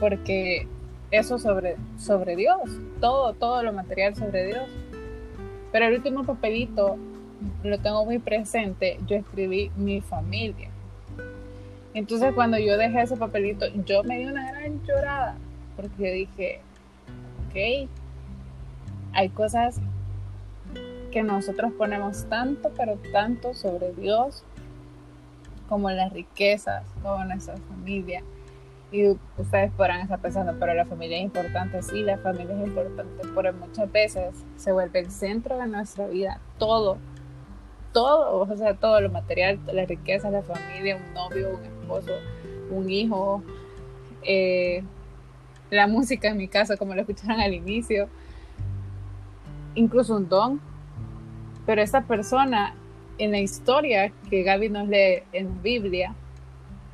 porque 0.00 0.66
eso 1.10 1.38
sobre, 1.38 1.76
sobre 1.98 2.36
Dios, 2.36 2.60
todo, 3.00 3.34
todo 3.34 3.62
lo 3.62 3.72
material 3.72 4.16
sobre 4.16 4.46
Dios. 4.46 4.68
Pero 5.76 5.88
el 5.88 5.96
último 5.96 6.24
papelito 6.24 6.96
lo 7.62 7.78
tengo 7.80 8.06
muy 8.06 8.18
presente, 8.18 8.98
yo 9.06 9.14
escribí 9.14 9.70
mi 9.76 10.00
familia. 10.00 10.70
Entonces 11.92 12.32
cuando 12.32 12.58
yo 12.58 12.78
dejé 12.78 13.02
ese 13.02 13.18
papelito, 13.18 13.66
yo 13.84 14.02
me 14.02 14.16
di 14.18 14.24
una 14.24 14.52
gran 14.52 14.82
llorada, 14.86 15.36
porque 15.76 16.12
dije, 16.12 16.60
ok, 17.50 17.90
hay 19.12 19.28
cosas 19.28 19.78
que 21.12 21.22
nosotros 21.22 21.70
ponemos 21.76 22.24
tanto, 22.30 22.72
pero 22.74 22.96
tanto 23.12 23.52
sobre 23.52 23.92
Dios, 23.92 24.44
como 25.68 25.90
las 25.90 26.10
riquezas, 26.10 26.86
como 27.02 27.22
nuestra 27.26 27.58
familia, 27.58 28.22
y 28.96 29.18
ustedes 29.36 29.70
podrán 29.72 30.00
estar 30.00 30.18
pensando, 30.18 30.54
pero 30.58 30.72
la 30.72 30.86
familia 30.86 31.18
es 31.18 31.24
importante, 31.24 31.82
sí, 31.82 32.02
la 32.02 32.16
familia 32.16 32.54
es 32.54 32.66
importante, 32.66 33.28
pero 33.34 33.52
muchas 33.52 33.92
veces 33.92 34.34
se 34.56 34.72
vuelve 34.72 35.00
el 35.00 35.10
centro 35.10 35.58
de 35.58 35.66
nuestra 35.66 36.06
vida, 36.06 36.40
todo, 36.58 36.96
todo, 37.92 38.40
o 38.40 38.56
sea, 38.56 38.74
todo 38.74 39.02
lo 39.02 39.10
material, 39.10 39.60
la 39.70 39.84
riqueza, 39.84 40.30
la 40.30 40.42
familia, 40.42 40.96
un 40.96 41.12
novio, 41.12 41.58
un 41.58 41.64
esposo, 41.64 42.12
un 42.70 42.88
hijo, 42.88 43.42
eh, 44.22 44.82
la 45.70 45.86
música 45.86 46.28
en 46.28 46.38
mi 46.38 46.48
casa, 46.48 46.78
como 46.78 46.94
lo 46.94 47.02
escucharon 47.02 47.38
al 47.38 47.52
inicio, 47.52 48.08
incluso 49.74 50.16
un 50.16 50.26
don, 50.26 50.60
pero 51.66 51.82
esa 51.82 52.02
persona 52.02 52.74
en 53.18 53.32
la 53.32 53.40
historia 53.40 54.10
que 54.30 54.42
Gaby 54.42 54.70
nos 54.70 54.88
lee 54.88 55.22
en 55.32 55.48
la 55.48 55.62
Biblia, 55.62 56.14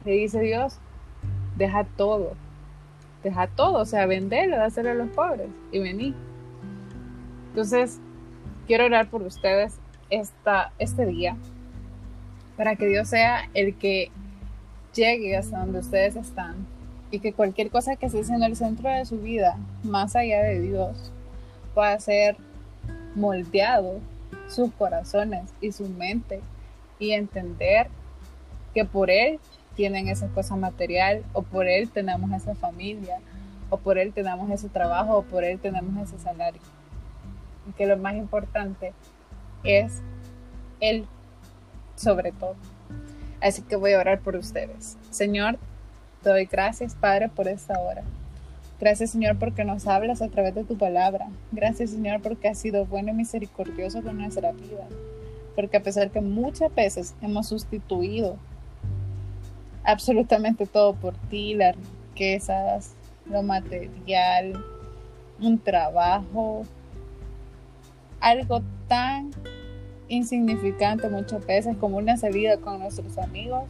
le 0.05 0.13
dice 0.13 0.41
Dios, 0.41 0.79
deja 1.63 1.85
todo, 1.97 2.33
deja 3.23 3.47
todo, 3.47 3.79
o 3.79 3.85
sea, 3.85 4.07
venderlo, 4.07 4.57
dáselo 4.57 4.91
a 4.91 4.95
los 4.95 5.09
pobres 5.11 5.49
y 5.71 5.79
vení. 5.79 6.15
Entonces, 7.51 8.01
quiero 8.67 8.87
orar 8.87 9.09
por 9.09 9.23
ustedes 9.23 9.79
esta, 10.11 10.73
este 10.79 11.07
día. 11.07 11.37
para 12.57 12.77
que 12.77 12.87
Dios 12.87 13.09
sea 13.09 13.49
el 13.55 13.75
que 13.77 14.11
llegue 14.95 15.37
hasta 15.37 15.59
donde 15.61 15.79
ustedes 15.79 16.17
están 16.17 16.67
y 17.11 17.19
que 17.19 17.33
cualquier 17.33 17.71
cosa 17.71 17.97
que 17.97 18.07
esté 18.07 18.21
en 18.21 18.43
el 18.43 18.57
centro 18.57 18.91
de 18.91 19.07
su 19.07 19.19
vida, 19.19 19.57
más 19.83 20.15
allá 20.17 20.43
de 20.43 20.61
Dios, 20.61 21.13
pueda 21.75 21.99
ser 21.99 22.37
moldeado 23.15 24.01
sus 24.49 24.71
corazones 24.73 25.51
y 25.61 25.73
su 25.73 25.89
mente 25.89 26.41
y 26.99 27.13
entender 27.13 27.89
que 28.75 28.85
por 28.85 29.11
Él 29.11 29.41
tienen 29.75 30.09
esa 30.09 30.29
cosa 30.29 30.57
material 30.57 31.25
o 31.33 31.43
por 31.43 31.67
Él 31.67 31.91
tenemos 31.91 32.31
esa 32.33 32.55
familia 32.55 33.19
o 33.71 33.79
por 33.79 33.99
Él 33.99 34.13
tenemos 34.13 34.51
ese 34.51 34.69
trabajo 34.69 35.19
o 35.19 35.23
por 35.23 35.45
Él 35.45 35.59
tenemos 35.59 36.09
ese 36.09 36.23
salario. 36.23 36.61
Y 37.69 37.73
que 37.73 37.87
lo 37.87 37.97
más 37.97 38.15
importante 38.15 38.93
es 39.65 40.01
Él 40.81 41.07
sobre 41.97 42.33
todo. 42.33 42.57
Así 43.41 43.63
que 43.63 43.77
voy 43.77 43.93
a 43.93 43.99
orar 43.99 44.21
por 44.21 44.37
ustedes. 44.37 44.97
Señor, 45.11 45.59
te 46.23 46.31
doy 46.31 46.45
gracias, 46.47 46.95
Padre, 46.95 47.29
por 47.29 47.49
esta 47.49 47.79
hora. 47.81 48.03
Gracias, 48.79 49.11
Señor, 49.11 49.39
porque 49.39 49.65
nos 49.65 49.87
hablas 49.87 50.23
a 50.23 50.29
través 50.29 50.55
de 50.55 50.65
tu 50.65 50.77
palabra. 50.77 51.29
Gracias, 51.53 51.91
Señor, 51.91 52.21
porque 52.21 52.49
has 52.49 52.59
sido 52.59 52.85
bueno 52.85 53.11
y 53.11 53.15
misericordioso 53.15 54.03
con 54.03 54.19
nuestra 54.19 54.53
vida. 54.53 54.87
Porque 55.55 55.77
a 55.77 55.83
pesar 55.83 56.11
que 56.11 56.21
muchas 56.21 56.75
veces 56.75 57.15
hemos 57.23 57.49
sustituido 57.49 58.37
absolutamente 59.85 60.67
todo 60.67 60.95
por 60.95 61.15
ti, 61.29 61.55
las 61.55 61.77
riquezas, 62.11 62.95
lo 63.27 63.43
material, 63.43 64.65
un 65.41 65.59
trabajo, 65.59 66.65
algo 68.21 68.63
tan 68.89 69.31
insignificante 70.09 71.09
muchas 71.09 71.45
veces 71.47 71.77
como 71.79 71.97
una 71.97 72.17
salida 72.17 72.59
con 72.59 72.79
nuestros 72.81 73.19
amigos, 73.19 73.65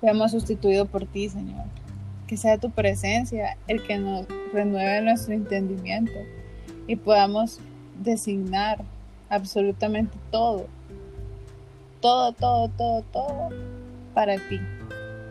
lo 0.00 0.08
hemos 0.08 0.30
sustituido 0.32 0.86
por 0.86 1.06
ti, 1.06 1.28
Señor. 1.28 1.64
Que 2.26 2.36
sea 2.36 2.58
tu 2.58 2.70
presencia 2.70 3.56
el 3.68 3.82
que 3.82 3.98
nos 3.98 4.26
renueve 4.52 5.00
nuestro 5.02 5.34
entendimiento 5.34 6.12
y 6.86 6.96
podamos 6.96 7.58
designar 8.02 8.84
absolutamente 9.28 10.16
todo, 10.30 10.66
todo, 12.00 12.32
todo, 12.32 12.68
todo, 12.68 13.02
todo 13.12 13.77
para 14.18 14.36
ti. 14.48 14.60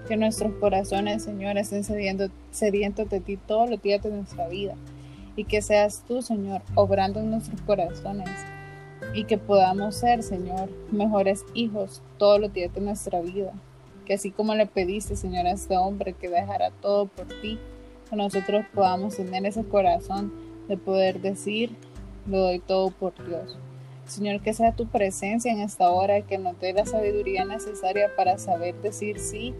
Que 0.07 0.15
nuestros 0.15 0.53
corazones, 0.61 1.23
Señor, 1.23 1.57
estén 1.57 1.83
sedientos 1.83 3.09
de 3.09 3.19
ti 3.19 3.35
todos 3.35 3.69
los 3.69 3.81
días 3.81 4.01
de 4.01 4.11
nuestra 4.11 4.47
vida. 4.47 4.75
Y 5.35 5.43
que 5.43 5.61
seas 5.61 6.05
tú, 6.07 6.21
Señor, 6.21 6.61
obrando 6.73 7.19
en 7.19 7.31
nuestros 7.31 7.59
corazones. 7.63 8.29
Y 9.13 9.25
que 9.25 9.37
podamos 9.37 9.95
ser, 9.95 10.23
Señor, 10.23 10.69
mejores 10.89 11.43
hijos 11.53 12.01
todos 12.17 12.39
los 12.39 12.53
días 12.53 12.73
de 12.73 12.79
nuestra 12.79 13.19
vida 13.19 13.51
que 14.05 14.13
así 14.13 14.31
como 14.31 14.55
le 14.55 14.67
pediste, 14.67 15.17
Señor, 15.17 15.47
a 15.47 15.51
este 15.51 15.75
hombre 15.75 16.13
que 16.13 16.29
dejara 16.29 16.71
todo 16.71 17.07
por 17.07 17.27
ti, 17.41 17.59
que 18.09 18.15
nosotros 18.15 18.65
podamos 18.73 19.17
tener 19.17 19.45
ese 19.45 19.65
corazón 19.65 20.31
de 20.69 20.77
poder 20.77 21.19
decir, 21.19 21.75
lo 22.25 22.37
doy 22.37 22.59
todo 22.59 22.89
por 22.91 23.13
Dios. 23.27 23.57
Señor, 24.07 24.41
que 24.41 24.53
sea 24.53 24.71
tu 24.71 24.87
presencia 24.87 25.51
en 25.51 25.59
esta 25.59 25.89
hora, 25.91 26.21
que 26.21 26.37
nos 26.37 26.59
dé 26.59 26.73
la 26.73 26.85
sabiduría 26.85 27.43
necesaria 27.43 28.09
para 28.15 28.37
saber 28.37 28.73
decir 28.81 29.19
sí 29.19 29.53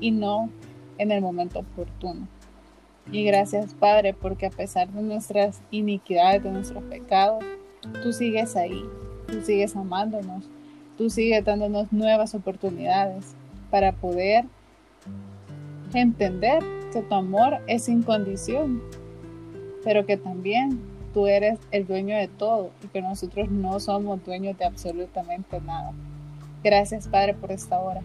y 0.00 0.10
no 0.10 0.50
en 0.98 1.12
el 1.12 1.22
momento 1.22 1.60
oportuno. 1.60 2.26
Y 3.10 3.24
gracias, 3.24 3.74
Padre, 3.74 4.12
porque 4.12 4.46
a 4.46 4.50
pesar 4.50 4.88
de 4.88 5.02
nuestras 5.02 5.60
iniquidades, 5.70 6.42
de 6.42 6.50
nuestros 6.50 6.82
pecados, 6.84 7.44
tú 8.02 8.12
sigues 8.12 8.56
ahí, 8.56 8.84
tú 9.26 9.40
sigues 9.42 9.74
amándonos, 9.76 10.48
tú 10.98 11.08
sigues 11.08 11.44
dándonos 11.44 11.92
nuevas 11.92 12.34
oportunidades 12.34 13.34
para 13.70 13.92
poder 13.92 14.44
entender 15.94 16.62
que 16.92 17.02
tu 17.02 17.14
amor 17.14 17.58
es 17.66 17.84
sin 17.84 18.02
condición, 18.02 18.82
pero 19.84 20.06
que 20.06 20.16
también 20.16 20.91
tú 21.12 21.26
eres 21.26 21.58
el 21.70 21.86
dueño 21.86 22.16
de 22.16 22.28
todo 22.28 22.70
y 22.82 22.88
que 22.88 23.02
nosotros 23.02 23.48
no 23.50 23.78
somos 23.80 24.24
dueños 24.24 24.56
de 24.58 24.64
absolutamente 24.64 25.60
nada. 25.60 25.92
Gracias 26.62 27.08
Padre 27.08 27.34
por 27.34 27.52
esta 27.52 27.78
hora. 27.78 28.02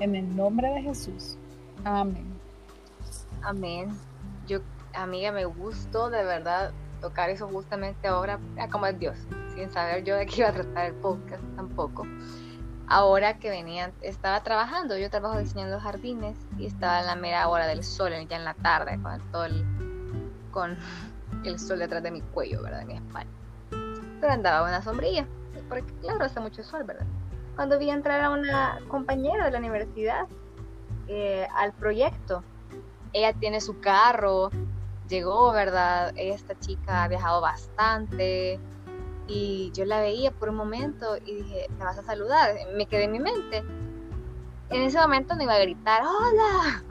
En 0.00 0.16
el 0.16 0.34
nombre 0.34 0.68
de 0.70 0.82
Jesús. 0.82 1.36
Amén. 1.84 2.24
Amén. 3.42 3.88
Yo, 4.46 4.60
amiga, 4.94 5.32
me 5.32 5.44
gustó 5.44 6.10
de 6.10 6.24
verdad 6.24 6.72
tocar 7.00 7.30
eso 7.30 7.48
justamente 7.48 8.08
ahora, 8.08 8.38
como 8.70 8.86
es 8.86 8.98
Dios, 8.98 9.16
sin 9.54 9.70
saber 9.70 10.04
yo 10.04 10.16
de 10.16 10.26
qué 10.26 10.40
iba 10.40 10.48
a 10.48 10.52
tratar 10.52 10.86
el 10.86 10.94
podcast 10.94 11.42
tampoco 11.56 12.06
ahora 12.90 13.38
que 13.38 13.48
venía, 13.48 13.92
estaba 14.02 14.42
trabajando, 14.42 14.98
yo 14.98 15.08
trabajo 15.08 15.38
diseñando 15.38 15.80
jardines 15.80 16.36
y 16.58 16.66
estaba 16.66 17.00
en 17.00 17.06
la 17.06 17.14
mera 17.14 17.48
hora 17.48 17.66
del 17.66 17.84
sol, 17.84 18.12
ya 18.28 18.36
en 18.36 18.44
la 18.44 18.54
tarde, 18.54 19.00
con 19.00 19.20
todo 19.30 19.44
el, 19.44 19.64
con 20.50 20.76
el 21.44 21.58
sol 21.58 21.78
detrás 21.78 22.02
de 22.02 22.10
mi 22.10 22.20
cuello, 22.20 22.62
¿verdad? 22.62 22.84
Mi 22.84 22.94
espalda. 22.94 23.30
Pero 24.20 24.32
andaba 24.32 24.68
una 24.68 24.82
sombrilla, 24.82 25.26
porque 25.68 25.92
claro, 26.00 26.24
hace 26.24 26.40
mucho 26.40 26.62
sol, 26.62 26.84
¿verdad? 26.84 27.06
Cuando 27.56 27.78
vi 27.78 27.90
entrar 27.90 28.20
a 28.20 28.30
una 28.30 28.78
compañera 28.88 29.44
de 29.44 29.50
la 29.50 29.58
universidad 29.58 30.26
eh, 31.08 31.46
al 31.54 31.72
proyecto, 31.72 32.42
ella 33.12 33.32
tiene 33.32 33.60
su 33.60 33.80
carro, 33.80 34.50
llegó, 35.08 35.52
¿verdad? 35.52 36.12
Esta 36.16 36.58
chica 36.58 37.04
ha 37.04 37.08
viajado 37.08 37.40
bastante, 37.40 38.60
y 39.32 39.70
yo 39.72 39.84
la 39.84 40.00
veía 40.00 40.32
por 40.32 40.48
un 40.48 40.56
momento 40.56 41.16
y 41.24 41.36
dije, 41.36 41.68
me 41.78 41.84
vas 41.84 41.96
a 41.98 42.02
saludar. 42.02 42.50
Me 42.74 42.86
quedé 42.86 43.04
en 43.04 43.12
mi 43.12 43.20
mente. 43.20 43.58
En 44.70 44.82
ese 44.82 44.98
momento 44.98 45.36
no 45.36 45.42
iba 45.42 45.54
a 45.54 45.60
gritar, 45.60 46.02
hola, 46.02 46.82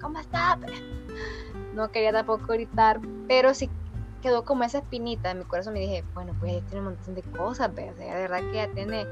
¿cómo 0.00 0.18
estás? 0.18 0.58
No 1.74 1.90
quería 1.90 2.12
tampoco 2.12 2.48
gritar, 2.48 3.00
pero 3.26 3.54
sí 3.54 3.70
quedó 4.22 4.44
como 4.44 4.64
esa 4.64 4.78
espinita 4.78 5.30
en 5.30 5.40
mi 5.40 5.44
corazón. 5.44 5.74
Me 5.74 5.80
dije, 5.80 6.04
bueno, 6.14 6.34
pues 6.38 6.52
ella 6.52 6.66
tiene 6.66 6.78
un 6.86 6.94
montón 6.94 7.14
de 7.14 7.22
cosas, 7.22 7.74
¿ves? 7.74 7.96
de 7.98 8.06
verdad 8.06 8.40
que 8.40 8.62
ella 8.62 8.72
tiene, 8.72 9.06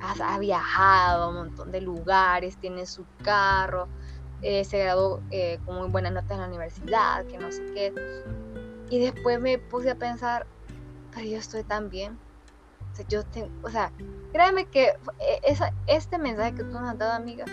ha, 0.00 0.38
viajado 0.38 1.24
a 1.24 1.28
un 1.28 1.36
montón 1.36 1.72
de 1.72 1.80
lugares, 1.80 2.58
tiene 2.58 2.84
su 2.84 3.06
carro, 3.22 3.88
eh, 4.42 4.64
se 4.64 4.80
graduó 4.80 5.22
eh, 5.30 5.58
con 5.64 5.76
muy 5.76 5.88
buenas 5.88 6.12
notas 6.12 6.32
en 6.32 6.40
la 6.40 6.48
universidad, 6.48 7.24
que 7.24 7.38
no 7.38 7.50
sé 7.50 7.64
qué. 7.72 7.94
Y 8.90 8.98
después 8.98 9.40
me 9.40 9.58
puse 9.58 9.90
a 9.90 9.94
pensar, 9.94 10.46
pero 11.14 11.26
yo 11.26 11.38
estoy 11.38 11.64
tan 11.64 11.88
bien. 11.88 12.18
O 12.92 12.94
sea, 12.94 13.06
yo 13.08 13.24
tengo, 13.24 13.48
o 13.62 13.70
sea, 13.70 13.92
créeme 14.32 14.66
que 14.66 14.94
e, 15.18 15.40
esa, 15.44 15.72
este 15.86 16.18
mensaje 16.18 16.54
que 16.54 16.64
tú 16.64 16.72
nos 16.72 16.88
has 16.88 16.98
dado, 16.98 17.12
amiga, 17.12 17.44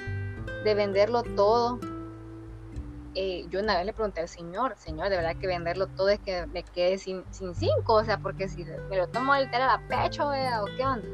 de 0.63 0.73
venderlo 0.73 1.23
todo, 1.23 1.80
eh, 3.15 3.45
yo 3.49 3.62
una 3.62 3.78
vez 3.78 3.86
le 3.86 3.93
pregunté 3.93 4.19
al 4.19 4.28
Señor, 4.28 4.75
Señor, 4.78 5.10
de 5.10 5.15
verdad 5.15 5.38
que 5.38 5.47
venderlo 5.47 5.88
todo 5.88 6.10
es 6.10 6.19
que 6.19 6.45
me 6.47 6.63
quede 6.63 6.97
sin, 6.97 7.23
sin 7.32 7.56
cinco, 7.56 7.93
o 7.93 8.04
sea, 8.04 8.17
porque 8.17 8.49
si 8.49 8.65
me 8.65 8.97
lo 8.97 9.08
tomo 9.08 9.34
el 9.36 9.49
tela 9.49 9.73
a 9.73 9.80
pecho, 9.88 10.28
o 10.28 10.65
qué 10.75 10.86
onda. 10.86 11.08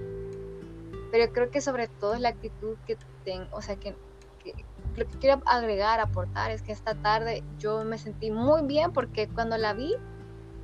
Pero 1.12 1.32
creo 1.32 1.52
que 1.52 1.62
sobre 1.62 1.88
todo 1.88 2.16
es 2.16 2.20
la 2.20 2.30
actitud 2.30 2.76
que 2.88 2.98
tengo, 3.24 3.48
o 3.52 3.62
sea, 3.62 3.76
que, 3.76 3.96
que 4.44 4.56
lo 4.96 5.08
que 5.08 5.18
quiero 5.20 5.44
agregar, 5.46 6.00
aportar, 6.00 6.50
es 6.50 6.64
que 6.64 6.72
esta 6.72 6.96
tarde 6.96 7.44
yo 7.60 7.84
me 7.84 8.00
sentí 8.00 8.32
muy 8.32 8.64
bien 8.64 8.94
porque 8.94 9.28
cuando 9.28 9.58
la 9.58 9.74
vi, 9.74 9.96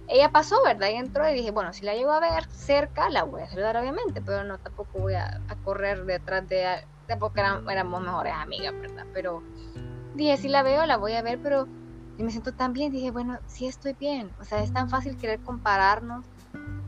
ella 0.07 0.31
pasó, 0.31 0.55
¿verdad? 0.63 0.89
Y 0.89 0.95
entró 0.95 1.29
y 1.29 1.35
dije, 1.35 1.51
bueno, 1.51 1.71
si 1.71 1.85
la 1.85 1.93
llego 1.93 2.11
a 2.11 2.19
ver 2.19 2.45
cerca, 2.49 3.11
la 3.11 3.23
voy 3.23 3.43
a 3.43 3.47
saludar 3.47 3.77
obviamente, 3.77 4.23
pero 4.23 4.43
no 4.43 4.57
tampoco 4.57 4.99
voy 4.99 5.13
a, 5.13 5.39
correr 5.63 6.03
detrás 6.05 6.47
de, 6.47 6.65
tampoco 7.05 7.35
éramos 7.69 8.01
mejores 8.01 8.33
amigas, 8.33 8.73
¿verdad? 8.73 9.05
Pero 9.13 9.43
dije, 10.17 10.37
si 10.37 10.49
la 10.49 10.63
veo, 10.63 10.85
la 10.85 10.97
voy 10.97 11.13
a 11.13 11.21
ver, 11.21 11.39
pero 11.41 11.67
y 12.17 12.23
me 12.23 12.31
siento 12.31 12.51
tan 12.51 12.73
bien, 12.73 12.91
dije, 12.91 13.11
bueno, 13.11 13.39
sí 13.45 13.67
estoy 13.67 13.93
bien, 13.93 14.33
o 14.39 14.43
sea, 14.43 14.63
es 14.63 14.73
tan 14.73 14.89
fácil 14.89 15.17
querer 15.17 15.39
compararnos, 15.41 16.25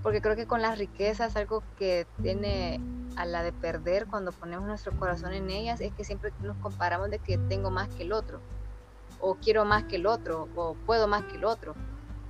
porque 0.02 0.22
creo 0.22 0.36
que 0.36 0.48
con 0.48 0.62
las 0.62 0.78
riquezas 0.78 1.36
algo 1.36 1.64
que 1.78 2.08
tiene 2.22 2.82
a 3.16 3.26
la 3.26 3.44
de 3.44 3.54
perder 3.54 4.08
cuando 4.08 4.32
ponemos 4.32 4.66
nuestro 4.66 4.98
corazón 4.98 5.34
en 5.34 5.50
ellas 5.50 5.82
es 5.82 5.94
que 5.94 6.04
siempre 6.04 6.34
nos 6.42 6.58
comparamos 6.58 7.10
de 7.10 7.20
que 7.20 7.38
tengo 7.38 7.70
más 7.70 7.90
que 7.90 8.04
el 8.04 8.12
otro, 8.12 8.42
o 9.20 9.36
quiero 9.36 9.66
más 9.66 9.84
que 9.84 9.98
el 9.98 10.08
otro, 10.08 10.50
o 10.56 10.76
puedo 10.86 11.08
más 11.08 11.24
que 11.26 11.38
el 11.38 11.46
otro 11.46 11.76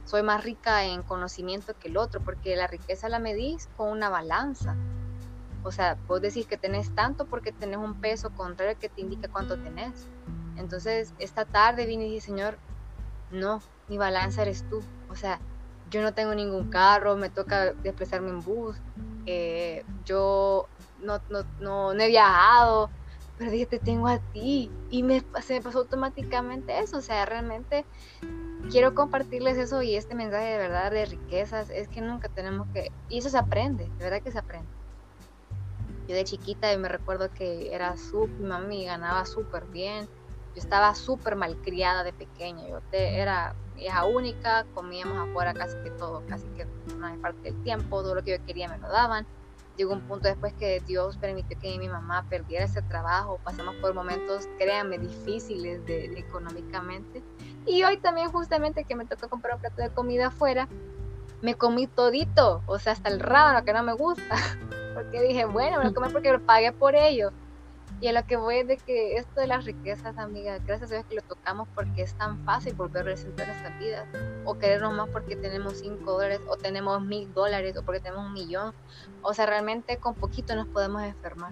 soy 0.09 0.23
más 0.23 0.43
rica 0.43 0.85
en 0.85 1.03
conocimiento 1.03 1.77
que 1.77 1.87
el 1.87 1.95
otro, 1.95 2.19
porque 2.21 2.55
la 2.55 2.65
riqueza 2.65 3.09
la 3.09 3.19
medís 3.19 3.67
con 3.75 3.91
una 3.91 4.09
balanza. 4.09 4.75
O 5.61 5.71
sea, 5.71 5.99
vos 6.07 6.19
decís 6.19 6.47
que 6.47 6.57
tenés 6.57 6.95
tanto 6.95 7.27
porque 7.27 7.51
tenés 7.51 7.77
un 7.77 8.01
peso 8.01 8.33
contrario 8.33 8.75
que 8.79 8.89
te 8.89 9.01
indica 9.01 9.27
cuánto 9.27 9.61
tenés. 9.61 10.09
Entonces, 10.59 11.13
esta 11.17 11.45
tarde 11.45 11.85
vine 11.85 12.05
y 12.05 12.09
dije, 12.09 12.21
Señor, 12.27 12.59
no, 13.31 13.61
mi 13.87 13.97
balanza 13.97 14.41
eres 14.41 14.67
tú. 14.69 14.81
O 15.09 15.15
sea, 15.15 15.39
yo 15.89 16.01
no 16.01 16.13
tengo 16.13 16.35
ningún 16.35 16.69
carro, 16.69 17.15
me 17.15 17.29
toca 17.29 17.73
desplazarme 17.73 18.29
en 18.29 18.41
bus, 18.41 18.81
eh, 19.25 19.85
yo 20.03 20.69
no, 20.97 21.21
no, 21.29 21.43
no, 21.59 21.93
no, 21.93 22.01
he 22.01 22.07
viajado, 22.07 22.91
pero 23.37 23.51
dije, 23.51 23.65
te 23.65 23.79
tengo 23.79 24.07
a 24.07 24.19
ti. 24.19 24.71
Y 24.89 25.03
me, 25.03 25.23
se 25.41 25.53
me 25.53 25.61
pasó 25.61 25.79
automáticamente 25.79 26.79
eso. 26.79 26.97
O 26.97 27.01
sea, 27.01 27.25
realmente 27.25 27.85
quiero 28.69 28.93
compartirles 28.93 29.57
eso 29.57 29.81
y 29.81 29.95
este 29.95 30.15
mensaje 30.15 30.45
de 30.45 30.57
verdad 30.57 30.91
de 30.91 31.05
riquezas 31.05 31.69
es 31.69 31.87
que 31.87 32.01
nunca 32.01 32.29
tenemos 32.29 32.67
que, 32.73 32.91
y 33.07 33.19
eso 33.19 33.29
se 33.29 33.37
aprende, 33.37 33.85
de 33.85 34.03
verdad 34.03 34.21
que 34.21 34.31
se 34.31 34.39
aprende. 34.39 34.71
Yo 36.07 36.15
de 36.15 36.23
chiquita 36.23 36.75
me 36.77 36.89
recuerdo 36.89 37.31
que 37.31 37.73
era 37.73 37.95
súper, 37.95 38.41
mami 38.41 38.85
ganaba 38.85 39.25
súper 39.25 39.65
bien. 39.67 40.09
Yo 40.55 40.61
estaba 40.61 40.95
súper 40.95 41.35
malcriada 41.35 42.03
de 42.03 42.13
pequeña. 42.13 42.67
Yo 42.67 42.79
era 42.91 43.55
hija 43.77 44.05
única, 44.05 44.65
comíamos 44.73 45.29
afuera 45.29 45.53
casi 45.53 45.77
que 45.83 45.91
todo, 45.91 46.23
casi 46.27 46.45
que 46.49 46.67
una 46.95 47.15
parte 47.21 47.41
del 47.41 47.63
tiempo, 47.63 48.01
todo 48.01 48.15
lo 48.15 48.23
que 48.23 48.37
yo 48.37 48.45
quería 48.45 48.67
me 48.67 48.77
lo 48.77 48.89
daban. 48.89 49.25
Llegó 49.77 49.93
un 49.93 50.01
punto 50.01 50.27
después 50.27 50.53
que 50.55 50.81
Dios 50.85 51.17
permitió 51.17 51.57
que 51.57 51.77
mi 51.77 51.87
mamá 51.87 52.25
perdiera 52.29 52.65
ese 52.65 52.81
trabajo. 52.81 53.39
Pasamos 53.45 53.75
por 53.75 53.93
momentos, 53.93 54.49
créanme, 54.57 54.97
difíciles 54.97 55.85
de, 55.85 56.19
económicamente. 56.19 57.23
Y 57.65 57.83
hoy 57.83 57.97
también 57.97 58.29
justamente 58.29 58.83
que 58.83 58.95
me 58.95 59.05
tocó 59.05 59.29
comprar 59.29 59.55
un 59.55 59.61
plato 59.61 59.81
de 59.81 59.89
comida 59.89 60.27
afuera, 60.27 60.67
me 61.41 61.55
comí 61.55 61.87
todito, 61.87 62.61
o 62.65 62.77
sea, 62.77 62.91
hasta 62.91 63.07
el 63.07 63.21
rábano 63.21 63.63
que 63.63 63.71
no 63.71 63.83
me 63.83 63.93
gusta. 63.93 64.35
porque 64.93 65.21
dije, 65.21 65.45
bueno, 65.45 65.77
me 65.77 65.85
lo 65.85 65.93
comí 65.93 66.09
porque 66.11 66.31
lo 66.31 66.45
pagué 66.45 66.73
por 66.73 66.95
ello. 66.95 67.31
Y 68.01 68.07
a 68.07 68.13
lo 68.13 68.25
que 68.25 68.37
voy 68.37 68.59
es 68.59 68.67
de 68.67 68.77
que 68.77 69.17
esto 69.17 69.41
de 69.41 69.47
las 69.47 69.65
riquezas, 69.65 70.17
amiga, 70.17 70.57
gracias 70.59 70.89
a 70.91 70.95
Dios 70.95 71.05
que 71.09 71.15
lo 71.15 71.21
tocamos 71.23 71.67
porque 71.75 72.03
es 72.03 72.13
tan 72.13 72.43
fácil 72.45 72.73
volver 72.75 73.01
a 73.01 73.05
recibir 73.05 73.35
nuestras 73.45 73.77
vidas. 73.77 74.07
O 74.45 74.57
querernos 74.57 74.93
más 74.93 75.09
porque 75.09 75.35
tenemos 75.35 75.79
5 75.79 76.09
dólares, 76.09 76.39
o 76.47 76.55
tenemos 76.55 77.01
mil 77.01 77.33
dólares, 77.33 77.75
o 77.75 77.83
porque 77.83 77.99
tenemos 77.99 78.27
un 78.27 78.33
millón. 78.33 78.73
O 79.21 79.33
sea, 79.33 79.47
realmente 79.47 79.97
con 79.97 80.15
poquito 80.15 80.55
nos 80.55 80.67
podemos 80.67 81.03
enfermar. 81.03 81.51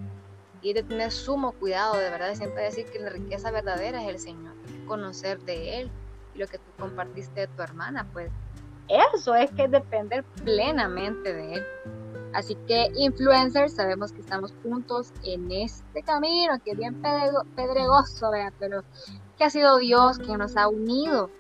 Y 0.62 0.73
de 0.73 0.83
tener 0.83 1.12
sumo 1.12 1.51
cuidado, 1.51 1.97
de 1.97 2.10
verdad, 2.10 2.33
siempre 2.33 2.63
decir 2.63 2.86
que 2.86 2.99
la 2.99 3.10
riqueza 3.10 3.51
verdadera 3.51 4.01
es 4.01 4.07
el 4.07 4.19
Señor. 4.19 4.53
Conocer 4.88 5.39
de 5.41 5.81
Él. 5.81 5.91
Y 6.33 6.39
lo 6.39 6.47
que 6.47 6.60
tú 6.60 6.71
compartiste 6.79 7.41
de 7.41 7.47
tu 7.47 7.62
hermana, 7.62 8.07
pues 8.13 8.31
eso 8.88 9.36
es 9.36 9.51
que 9.51 9.67
depender 9.67 10.23
plenamente 10.45 11.33
de 11.33 11.53
Él. 11.55 11.65
Así 12.38 12.56
que 12.67 12.91
influencers, 12.95 13.73
sabemos 13.73 14.12
que 14.12 14.21
estamos 14.21 14.54
juntos 14.62 15.12
en 15.23 15.52
este 15.52 16.04
camino, 16.04 16.54
que 16.63 16.73
es 16.73 16.78
bien 16.78 17.02
pedregoso, 17.02 18.30
pero 18.60 18.84
que 19.36 19.43
ha 19.43 19.50
sido 19.50 19.80
Dios 19.80 20.19
que 20.19 20.38
nos 20.38 20.56
ha 20.56 20.67
unido 20.67 21.32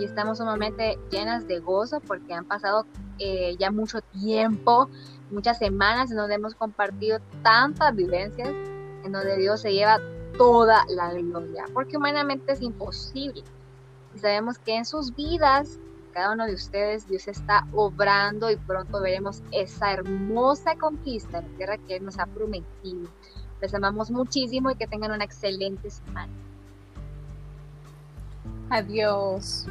y 0.00 0.04
estamos 0.04 0.38
sumamente 0.38 0.98
llenas 1.10 1.46
de 1.46 1.58
gozo 1.58 2.00
porque 2.00 2.32
han 2.32 2.46
pasado 2.46 2.86
eh, 3.18 3.54
ya 3.58 3.70
mucho 3.70 4.00
tiempo, 4.00 4.88
muchas 5.30 5.58
semanas 5.58 6.10
en 6.10 6.16
donde 6.16 6.36
hemos 6.36 6.54
compartido 6.54 7.18
tantas 7.42 7.94
vivencias, 7.94 8.48
en 9.04 9.12
donde 9.12 9.36
Dios 9.36 9.60
se 9.60 9.74
lleva 9.74 10.00
toda 10.38 10.86
la 10.88 11.12
gloria, 11.12 11.66
porque 11.74 11.98
humanamente 11.98 12.52
es 12.52 12.62
imposible. 12.62 13.44
Y 14.14 14.18
sabemos 14.20 14.58
que 14.58 14.74
en 14.74 14.86
sus 14.86 15.14
vidas 15.14 15.78
cada 16.16 16.32
uno 16.32 16.46
de 16.46 16.54
ustedes, 16.54 17.06
Dios 17.06 17.28
está 17.28 17.66
obrando 17.74 18.50
y 18.50 18.56
pronto 18.56 19.02
veremos 19.02 19.42
esa 19.52 19.92
hermosa 19.92 20.74
conquista 20.74 21.40
en 21.40 21.44
la 21.44 21.56
tierra 21.58 21.76
que 21.76 21.96
Él 21.96 22.06
nos 22.06 22.18
ha 22.18 22.24
prometido. 22.24 23.10
Les 23.60 23.74
amamos 23.74 24.10
muchísimo 24.10 24.70
y 24.70 24.76
que 24.76 24.86
tengan 24.86 25.12
una 25.12 25.24
excelente 25.24 25.90
semana. 25.90 26.32
Adiós. 28.70 29.66